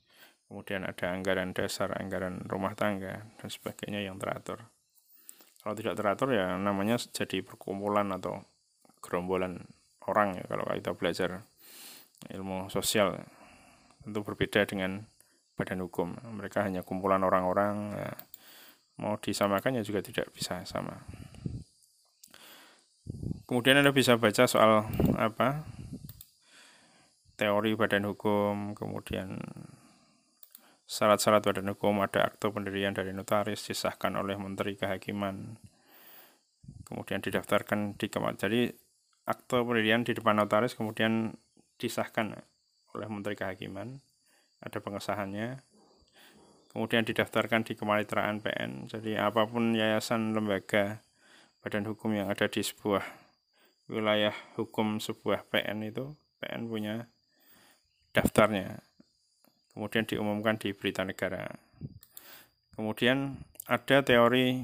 kemudian 0.46 0.86
ada 0.86 1.12
anggaran 1.12 1.52
dasar, 1.52 1.94
anggaran 1.98 2.46
rumah 2.46 2.78
tangga, 2.78 3.26
dan 3.42 3.50
sebagainya 3.50 4.06
yang 4.06 4.22
teratur. 4.22 4.62
Kalau 5.66 5.74
tidak 5.74 5.98
teratur 5.98 6.30
ya 6.30 6.54
namanya 6.62 7.02
jadi 7.02 7.42
perkumpulan 7.42 8.14
atau 8.14 8.46
gerombolan 9.02 9.66
orang 10.06 10.38
ya 10.38 10.46
kalau 10.46 10.66
kita 10.70 10.94
belajar 10.94 11.30
ilmu 12.30 12.70
sosial 12.70 13.18
tentu 14.06 14.22
berbeda 14.22 14.70
dengan 14.70 15.02
badan 15.58 15.82
hukum. 15.82 16.14
Mereka 16.38 16.62
hanya 16.62 16.86
kumpulan 16.86 17.26
orang-orang 17.26 17.98
ya, 17.98 18.14
mau 19.02 19.18
disamakan 19.18 19.82
ya 19.82 19.84
juga 19.84 20.06
tidak 20.06 20.30
bisa 20.38 20.62
sama. 20.70 21.02
Kemudian 23.46 23.82
Anda 23.82 23.94
bisa 23.94 24.18
baca 24.18 24.46
soal 24.46 24.86
apa? 25.18 25.66
Teori 27.36 27.74
badan 27.74 28.10
hukum, 28.10 28.74
kemudian 28.78 29.42
Syarat-syarat 30.86 31.42
badan 31.42 31.74
hukum 31.74 31.98
ada 32.06 32.30
akte 32.30 32.46
pendirian 32.54 32.94
dari 32.94 33.10
notaris 33.10 33.66
disahkan 33.66 34.14
oleh 34.22 34.38
Menteri 34.38 34.78
Kehakiman. 34.78 35.58
Kemudian 36.86 37.26
didaftarkan 37.26 37.98
di 37.98 38.06
Kementerian. 38.06 38.38
Jadi 38.38 38.62
akte 39.26 39.58
pendirian 39.66 40.06
di 40.06 40.14
depan 40.14 40.38
notaris 40.38 40.78
kemudian 40.78 41.34
disahkan 41.82 42.38
oleh 42.94 43.08
Menteri 43.10 43.34
Kehakiman. 43.34 43.98
Ada 44.62 44.78
pengesahannya. 44.78 45.66
Kemudian 46.70 47.02
didaftarkan 47.02 47.66
di 47.66 47.74
Kemalitraan 47.74 48.46
PN. 48.46 48.86
Jadi 48.86 49.18
apa 49.18 49.50
pun 49.50 49.74
yayasan 49.74 50.38
lembaga 50.38 51.02
badan 51.66 51.90
hukum 51.90 52.14
yang 52.14 52.30
ada 52.30 52.46
di 52.46 52.62
sebuah 52.62 53.02
wilayah 53.90 54.38
hukum 54.54 55.02
sebuah 55.02 55.50
PN 55.50 55.82
itu 55.82 56.14
PN 56.38 56.70
punya 56.70 57.10
daftarnya 58.14 58.86
kemudian 59.76 60.08
diumumkan 60.08 60.56
di 60.56 60.72
berita 60.72 61.04
negara. 61.04 61.52
Kemudian 62.74 63.36
ada 63.68 64.02
teori 64.02 64.64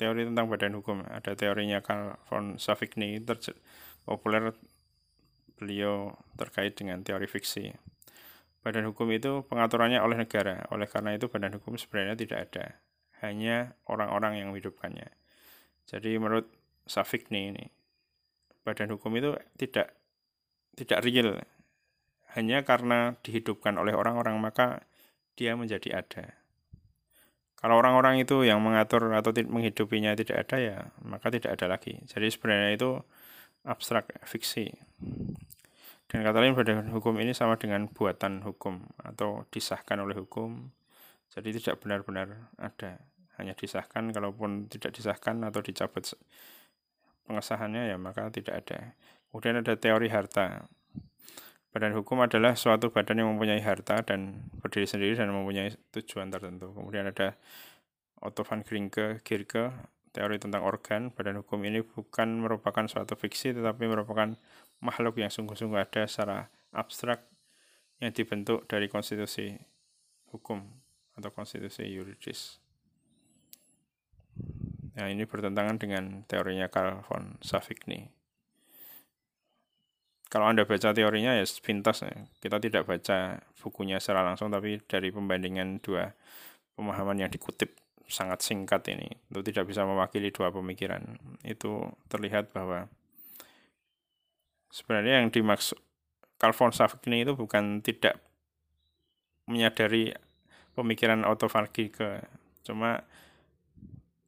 teori 0.00 0.24
tentang 0.24 0.48
badan 0.48 0.72
hukum. 0.80 1.04
Ada 1.04 1.36
teorinya 1.36 1.84
Karl 1.84 2.16
von 2.32 2.56
Savigny 2.56 3.20
populer 4.08 4.56
beliau 5.60 6.16
terkait 6.40 6.72
dengan 6.72 7.04
teori 7.04 7.28
fiksi. 7.28 7.74
Badan 8.64 8.88
hukum 8.88 9.10
itu 9.12 9.44
pengaturannya 9.44 10.00
oleh 10.00 10.16
negara. 10.16 10.64
Oleh 10.72 10.88
karena 10.88 11.12
itu 11.12 11.28
badan 11.28 11.60
hukum 11.60 11.76
sebenarnya 11.76 12.16
tidak 12.16 12.38
ada. 12.48 12.66
Hanya 13.20 13.76
orang-orang 13.90 14.40
yang 14.40 14.54
menghidupkannya. 14.54 15.12
Jadi 15.84 16.16
menurut 16.16 16.48
Savigny 16.88 17.52
ini 17.52 17.64
badan 18.64 18.92
hukum 18.96 19.12
itu 19.16 19.36
tidak 19.60 19.92
tidak 20.76 21.00
real 21.04 21.36
hanya 22.36 22.66
karena 22.66 23.16
dihidupkan 23.24 23.76
oleh 23.78 23.96
orang-orang 23.96 24.36
maka 24.36 24.84
dia 25.38 25.54
menjadi 25.54 26.04
ada. 26.04 26.34
Kalau 27.58 27.74
orang-orang 27.74 28.22
itu 28.22 28.46
yang 28.46 28.62
mengatur 28.62 29.10
atau 29.10 29.34
menghidupinya 29.34 30.14
tidak 30.14 30.46
ada 30.46 30.56
ya 30.58 30.78
maka 31.02 31.30
tidak 31.30 31.58
ada 31.58 31.66
lagi. 31.66 31.98
Jadi 32.06 32.26
sebenarnya 32.30 32.70
itu 32.74 32.90
abstrak 33.66 34.14
fiksi. 34.26 34.70
Dan 36.08 36.24
kata 36.24 36.40
lain 36.40 36.56
pada 36.56 36.80
hukum 36.88 37.20
ini 37.20 37.36
sama 37.36 37.60
dengan 37.60 37.84
buatan 37.90 38.40
hukum 38.40 38.80
atau 39.04 39.44
disahkan 39.52 40.00
oleh 40.00 40.16
hukum. 40.16 40.72
Jadi 41.28 41.60
tidak 41.60 41.84
benar-benar 41.84 42.48
ada. 42.56 42.96
Hanya 43.36 43.54
disahkan, 43.54 44.10
kalaupun 44.10 44.66
tidak 44.66 44.96
disahkan 44.96 45.38
atau 45.46 45.62
dicabut 45.62 46.02
pengesahannya 47.28 47.92
ya 47.92 47.96
maka 48.00 48.32
tidak 48.32 48.64
ada. 48.64 48.96
Kemudian 49.28 49.60
ada 49.60 49.76
teori 49.76 50.08
harta. 50.08 50.64
Badan 51.78 51.94
hukum 51.94 52.18
adalah 52.26 52.58
suatu 52.58 52.90
badan 52.90 53.22
yang 53.22 53.30
mempunyai 53.30 53.62
harta 53.62 54.02
dan 54.02 54.50
berdiri 54.58 54.82
sendiri 54.82 55.14
dan 55.14 55.30
mempunyai 55.30 55.70
tujuan 55.94 56.26
tertentu. 56.26 56.74
Kemudian 56.74 57.06
ada 57.06 57.38
Otto 58.18 58.42
van 58.42 58.66
Grinke, 58.66 59.22
Gierke, 59.22 59.70
teori 60.10 60.42
tentang 60.42 60.66
organ, 60.66 61.14
badan 61.14 61.38
hukum 61.38 61.62
ini 61.62 61.86
bukan 61.86 62.42
merupakan 62.42 62.82
suatu 62.90 63.14
fiksi 63.14 63.54
tetapi 63.54 63.86
merupakan 63.86 64.34
makhluk 64.82 65.22
yang 65.22 65.30
sungguh-sungguh 65.30 65.78
ada 65.78 66.02
secara 66.10 66.50
abstrak 66.74 67.22
yang 68.02 68.10
dibentuk 68.10 68.66
dari 68.66 68.90
konstitusi 68.90 69.54
hukum 70.34 70.66
atau 71.14 71.30
konstitusi 71.30 71.86
yuridis. 71.86 72.58
Nah, 74.98 75.06
ini 75.06 75.30
bertentangan 75.30 75.78
dengan 75.78 76.26
teorinya 76.26 76.66
Carl 76.66 77.06
von 77.06 77.38
Savigny. 77.38 78.17
Kalau 80.28 80.44
Anda 80.44 80.68
baca 80.68 80.92
teorinya 80.92 81.32
ya 81.32 81.44
sepintas. 81.48 82.04
Ya. 82.04 82.12
Kita 82.44 82.60
tidak 82.60 82.84
baca 82.84 83.40
bukunya 83.64 83.96
secara 83.96 84.20
langsung 84.20 84.52
tapi 84.52 84.76
dari 84.84 85.08
pembandingan 85.08 85.80
dua 85.80 86.12
pemahaman 86.76 87.24
yang 87.24 87.32
dikutip 87.32 87.72
sangat 88.08 88.40
singkat 88.40 88.88
ini 88.88 89.08
itu 89.28 89.40
tidak 89.52 89.68
bisa 89.68 89.88
mewakili 89.88 90.28
dua 90.28 90.52
pemikiran. 90.52 91.16
Itu 91.44 91.96
terlihat 92.12 92.52
bahwa 92.52 92.92
sebenarnya 94.68 95.24
yang 95.24 95.32
dimaksud 95.32 95.80
Carl 96.36 96.52
von 96.52 96.76
Savigny 96.76 97.24
itu 97.24 97.32
bukan 97.32 97.80
tidak 97.80 98.20
menyadari 99.48 100.12
pemikiran 100.76 101.24
ke 101.88 102.20
cuma 102.68 103.00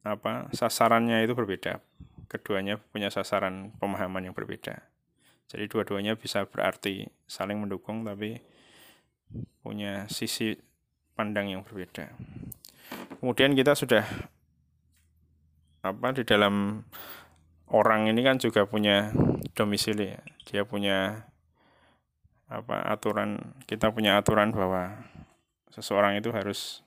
apa 0.01 0.49
sasarannya 0.49 1.21
itu 1.21 1.37
berbeda. 1.37 1.77
Keduanya 2.25 2.81
punya 2.89 3.13
sasaran 3.13 3.69
pemahaman 3.77 4.25
yang 4.25 4.33
berbeda 4.33 4.90
jadi 5.51 5.67
dua-duanya 5.67 6.15
bisa 6.15 6.47
berarti 6.47 7.11
saling 7.27 7.59
mendukung 7.59 8.07
tapi 8.07 8.39
punya 9.59 10.07
sisi 10.07 10.55
pandang 11.19 11.51
yang 11.51 11.67
berbeda 11.67 12.15
Kemudian 13.21 13.53
kita 13.53 13.77
sudah 13.77 14.01
apa 15.85 16.07
di 16.13 16.25
dalam 16.25 16.85
orang 17.69 18.09
ini 18.09 18.21
kan 18.25 18.41
juga 18.41 18.65
punya 18.65 19.13
domisili 19.53 20.09
ya. 20.09 20.21
Dia 20.49 20.63
punya 20.65 21.29
apa 22.49 22.83
aturan 22.89 23.55
kita 23.69 23.93
punya 23.93 24.17
aturan 24.17 24.51
bahwa 24.51 25.05
seseorang 25.71 26.17
itu 26.17 26.33
harus 26.33 26.81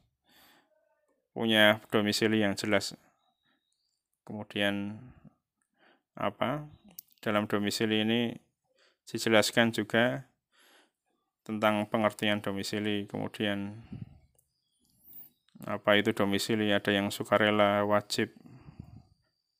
punya 1.31 1.79
domisili 1.95 2.43
yang 2.43 2.59
jelas. 2.59 2.99
Kemudian 4.27 4.99
apa 6.19 6.67
dalam 7.23 7.47
domisili 7.47 8.03
ini 8.03 8.35
dijelaskan 9.09 9.75
juga 9.75 10.29
tentang 11.45 11.85
pengertian 11.89 12.41
domisili, 12.41 13.05
kemudian 13.05 13.85
apa 15.65 15.97
itu 15.97 16.13
domisili, 16.13 16.73
ada 16.73 16.93
yang 16.93 17.13
sukarela, 17.13 17.85
wajib. 17.85 18.33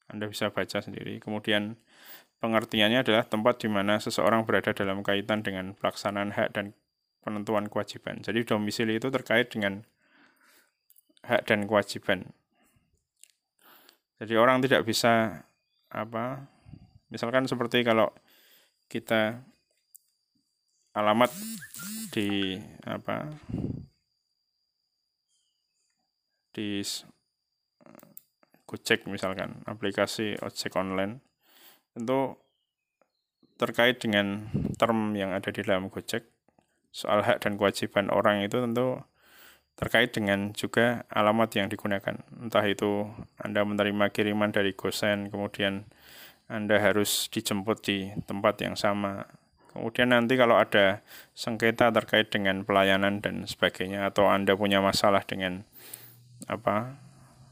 Anda 0.09 0.29
bisa 0.29 0.53
baca 0.53 0.81
sendiri. 0.81 1.21
Kemudian 1.21 1.81
pengertiannya 2.45 3.05
adalah 3.05 3.25
tempat 3.25 3.65
di 3.65 3.69
mana 3.73 3.97
seseorang 4.01 4.45
berada 4.45 4.77
dalam 4.77 5.01
kaitan 5.01 5.41
dengan 5.41 5.73
pelaksanaan 5.73 6.37
hak 6.37 6.53
dan 6.53 6.77
penentuan 7.25 7.73
kewajiban. 7.73 8.21
Jadi 8.21 8.45
domisili 8.45 9.01
itu 9.01 9.09
terkait 9.09 9.49
dengan 9.49 9.85
hak 11.25 11.49
dan 11.49 11.65
kewajiban. 11.65 12.37
Jadi 14.21 14.35
orang 14.37 14.61
tidak 14.61 14.85
bisa 14.85 15.45
apa 15.89 16.47
misalkan 17.09 17.49
seperti 17.49 17.87
kalau 17.87 18.13
kita 18.89 19.43
alamat 20.95 21.31
di 22.15 22.59
apa 22.87 23.27
di 26.55 26.81
Gojek 28.65 29.07
misalkan, 29.07 29.63
aplikasi 29.71 30.35
ojek 30.41 30.75
online, 30.75 31.23
tentu 31.95 32.35
terkait 33.55 34.03
dengan 34.03 34.51
term 34.75 35.15
yang 35.15 35.31
ada 35.31 35.53
di 35.55 35.63
dalam 35.63 35.93
Gojek, 35.93 36.27
soal 36.91 37.23
hak 37.23 37.45
dan 37.45 37.55
kewajiban 37.55 38.11
orang 38.11 38.43
itu 38.43 38.59
tentu 38.59 38.99
terkait 39.75 40.15
dengan 40.15 40.55
juga 40.55 41.07
alamat 41.11 41.51
yang 41.55 41.67
digunakan. 41.71 42.19
Entah 42.39 42.65
itu 42.67 43.11
Anda 43.39 43.63
menerima 43.67 44.11
kiriman 44.11 44.51
dari 44.55 44.75
Gosen, 44.75 45.31
kemudian 45.31 45.87
Anda 46.45 46.77
harus 46.77 47.33
dijemput 47.33 47.79
di 47.81 48.13
tempat 48.29 48.61
yang 48.61 48.77
sama. 48.77 49.25
Kemudian 49.73 50.15
nanti 50.15 50.39
kalau 50.39 50.61
ada 50.61 51.03
sengketa 51.35 51.91
terkait 51.91 52.31
dengan 52.31 52.63
pelayanan 52.63 53.19
dan 53.25 53.49
sebagainya, 53.49 54.07
atau 54.07 54.31
Anda 54.31 54.55
punya 54.55 54.79
masalah 54.79 55.25
dengan 55.27 55.67
apa 56.47 57.01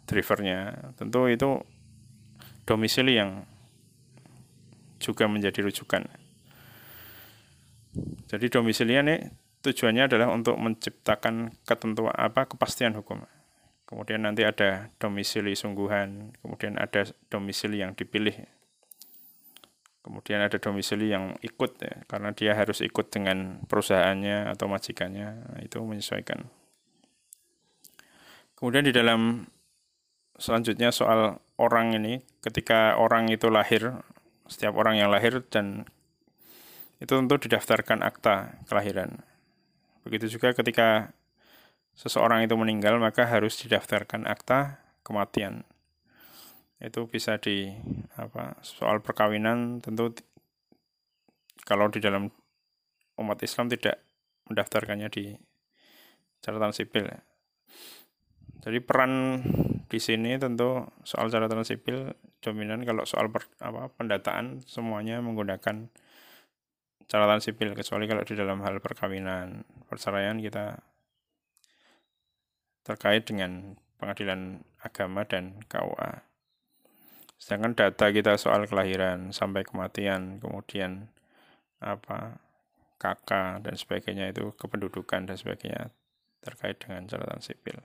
drivernya 0.05 0.93
tentu 1.01 1.25
itu 1.31 1.65
domisili 2.69 3.17
yang 3.19 3.49
juga 5.03 5.27
menjadi 5.27 5.67
rujukan. 5.67 6.07
Jadi 8.31 8.47
domisili 8.49 8.97
ini 8.97 9.19
tujuannya 9.67 10.07
adalah 10.07 10.31
untuk 10.31 10.55
menciptakan 10.57 11.53
ketentuan 11.67 12.15
apa 12.15 12.47
kepastian 12.47 12.95
hukum. 12.95 13.27
Kemudian 13.85 14.25
nanti 14.25 14.47
ada 14.47 14.89
domisili 14.97 15.53
sungguhan 15.53 16.33
kemudian 16.41 16.81
ada 16.81 17.05
domisili 17.29 17.83
yang 17.85 17.93
dipilih 17.93 18.47
kemudian 20.03 20.43
ada 20.43 20.59
domisili 20.59 21.15
yang 21.15 21.38
ikut 21.41 21.79
ya, 21.79 21.95
karena 22.11 22.35
dia 22.35 22.59
harus 22.59 22.83
ikut 22.83 23.09
dengan 23.09 23.62
perusahaannya 23.67 24.51
atau 24.51 24.67
majikannya 24.67 25.59
itu 25.62 25.79
menyesuaikan 25.83 26.51
Kemudian 28.62 28.87
di 28.87 28.95
dalam 28.95 29.51
selanjutnya 30.38 30.95
soal 30.95 31.43
orang 31.59 31.99
ini, 31.99 32.23
ketika 32.47 32.95
orang 32.95 33.27
itu 33.27 33.51
lahir, 33.51 34.07
setiap 34.47 34.79
orang 34.79 35.03
yang 35.03 35.11
lahir 35.11 35.43
dan 35.51 35.83
itu 37.03 37.11
tentu 37.11 37.43
didaftarkan 37.43 38.07
akta 38.07 38.62
kelahiran. 38.71 39.19
Begitu 40.07 40.38
juga 40.38 40.55
ketika 40.55 41.11
seseorang 41.99 42.47
itu 42.47 42.55
meninggal, 42.55 43.03
maka 43.03 43.27
harus 43.27 43.59
didaftarkan 43.59 44.31
akta 44.31 44.79
kematian. 45.03 45.67
Itu 46.83 47.07
bisa 47.07 47.38
di 47.38 47.71
apa 48.18 48.59
soal 48.66 48.99
perkawinan 48.99 49.79
tentu 49.79 50.11
kalau 51.62 51.87
di 51.87 52.03
dalam 52.03 52.27
umat 53.23 53.38
Islam 53.38 53.71
tidak 53.71 54.03
mendaftarkannya 54.51 55.09
di 55.14 55.31
catatan 56.42 56.75
sipil. 56.75 57.07
Jadi 58.62 58.79
peran 58.83 59.42
di 59.87 59.99
sini 60.03 60.38
tentu 60.42 60.83
soal 61.07 61.31
catatan 61.31 61.62
sipil 61.62 62.14
dominan 62.42 62.83
kalau 62.83 63.07
soal 63.07 63.31
per, 63.31 63.47
apa 63.62 63.90
pendataan 63.95 64.66
semuanya 64.66 65.23
menggunakan 65.23 65.87
catatan 67.07 67.40
sipil 67.42 67.79
kecuali 67.79 68.11
kalau 68.11 68.27
di 68.27 68.35
dalam 68.35 68.59
hal 68.66 68.83
perkawinan 68.83 69.62
perceraian 69.87 70.42
kita 70.42 70.83
terkait 72.83 73.23
dengan 73.23 73.79
pengadilan 74.03 74.66
agama 74.83 75.23
dan 75.23 75.62
KUA. 75.71 76.32
Sedangkan 77.43 77.75
data 77.75 78.15
kita 78.15 78.39
soal 78.39 78.71
kelahiran 78.71 79.35
sampai 79.35 79.67
kematian, 79.67 80.39
kemudian 80.39 81.11
apa 81.83 82.39
kakak 83.03 83.67
dan 83.67 83.75
sebagainya 83.75 84.31
itu 84.31 84.55
kependudukan 84.55 85.27
dan 85.27 85.35
sebagainya 85.35 85.91
terkait 86.39 86.79
dengan 86.79 87.03
catatan 87.11 87.43
sipil. 87.43 87.83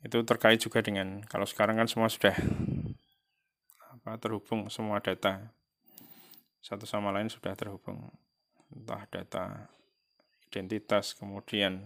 Itu 0.00 0.24
terkait 0.24 0.56
juga 0.64 0.80
dengan 0.80 1.20
kalau 1.28 1.44
sekarang 1.44 1.76
kan 1.76 1.84
semua 1.92 2.08
sudah 2.08 2.32
apa 3.76 4.16
terhubung 4.16 4.72
semua 4.72 5.04
data. 5.04 5.52
Satu 6.64 6.88
sama 6.88 7.12
lain 7.12 7.28
sudah 7.28 7.52
terhubung. 7.52 8.08
Entah 8.72 9.04
data 9.12 9.68
identitas 10.48 11.12
kemudian 11.12 11.84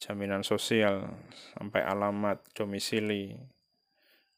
jaminan 0.00 0.40
sosial 0.40 1.12
sampai 1.52 1.84
alamat 1.84 2.40
domisili 2.56 3.36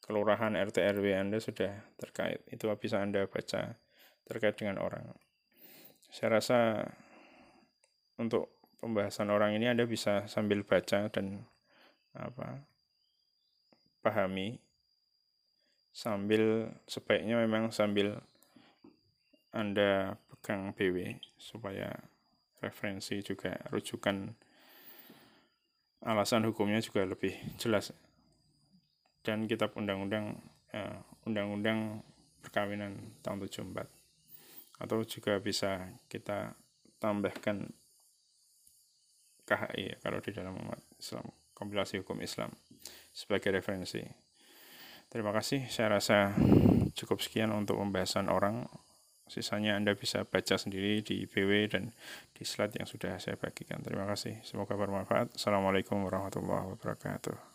kelurahan 0.09 0.57
RT 0.57 0.81
RW 0.97 1.05
Anda 1.13 1.37
sudah 1.37 1.85
terkait. 2.01 2.41
Itu 2.49 2.65
bisa 2.81 2.97
Anda 2.97 3.29
baca 3.29 3.77
terkait 4.25 4.57
dengan 4.57 4.81
orang. 4.81 5.05
Saya 6.09 6.41
rasa 6.41 6.81
untuk 8.17 8.49
pembahasan 8.81 9.29
orang 9.29 9.53
ini 9.53 9.69
Anda 9.69 9.85
bisa 9.85 10.25
sambil 10.25 10.65
baca 10.65 11.13
dan 11.13 11.45
apa 12.17 12.65
pahami. 14.01 14.57
Sambil 15.93 16.73
sebaiknya 16.89 17.37
memang 17.45 17.69
sambil 17.69 18.17
Anda 19.53 20.17
pegang 20.33 20.73
BW 20.73 21.21
supaya 21.37 21.93
referensi 22.65 23.21
juga 23.21 23.61
rujukan 23.69 24.33
alasan 26.01 26.49
hukumnya 26.49 26.81
juga 26.81 27.05
lebih 27.05 27.37
jelas 27.61 27.93
dan 29.29 29.45
kitab 29.45 29.77
undang-undang 29.77 30.41
eh, 30.73 30.97
undang-undang 31.29 32.01
perkawinan 32.41 32.97
tahun 33.21 33.45
74 33.45 33.85
atau 34.81 34.97
juga 35.05 35.37
bisa 35.37 35.85
kita 36.09 36.57
tambahkan 36.97 37.69
KHI 39.45 40.01
kalau 40.01 40.17
di 40.17 40.33
dalam 40.33 40.57
umat 40.57 40.81
Islam 40.97 41.29
kompilasi 41.53 42.01
hukum 42.01 42.23
Islam 42.23 42.49
sebagai 43.11 43.51
referensi. 43.51 44.01
Terima 45.09 45.35
kasih, 45.35 45.67
saya 45.67 45.99
rasa 45.99 46.31
cukup 46.93 47.19
sekian 47.19 47.51
untuk 47.51 47.81
pembahasan 47.81 48.31
orang. 48.31 48.69
Sisanya 49.29 49.77
Anda 49.77 49.93
bisa 49.93 50.25
baca 50.25 50.57
sendiri 50.57 51.05
di 51.05 51.29
BW 51.29 51.69
dan 51.69 51.93
di 52.33 52.41
slide 52.45 52.81
yang 52.81 52.89
sudah 52.89 53.17
saya 53.21 53.37
bagikan. 53.37 53.81
Terima 53.85 54.09
kasih, 54.09 54.41
semoga 54.41 54.73
bermanfaat. 54.73 55.37
Assalamualaikum 55.37 56.01
warahmatullahi 56.01 56.73
wabarakatuh. 56.73 57.48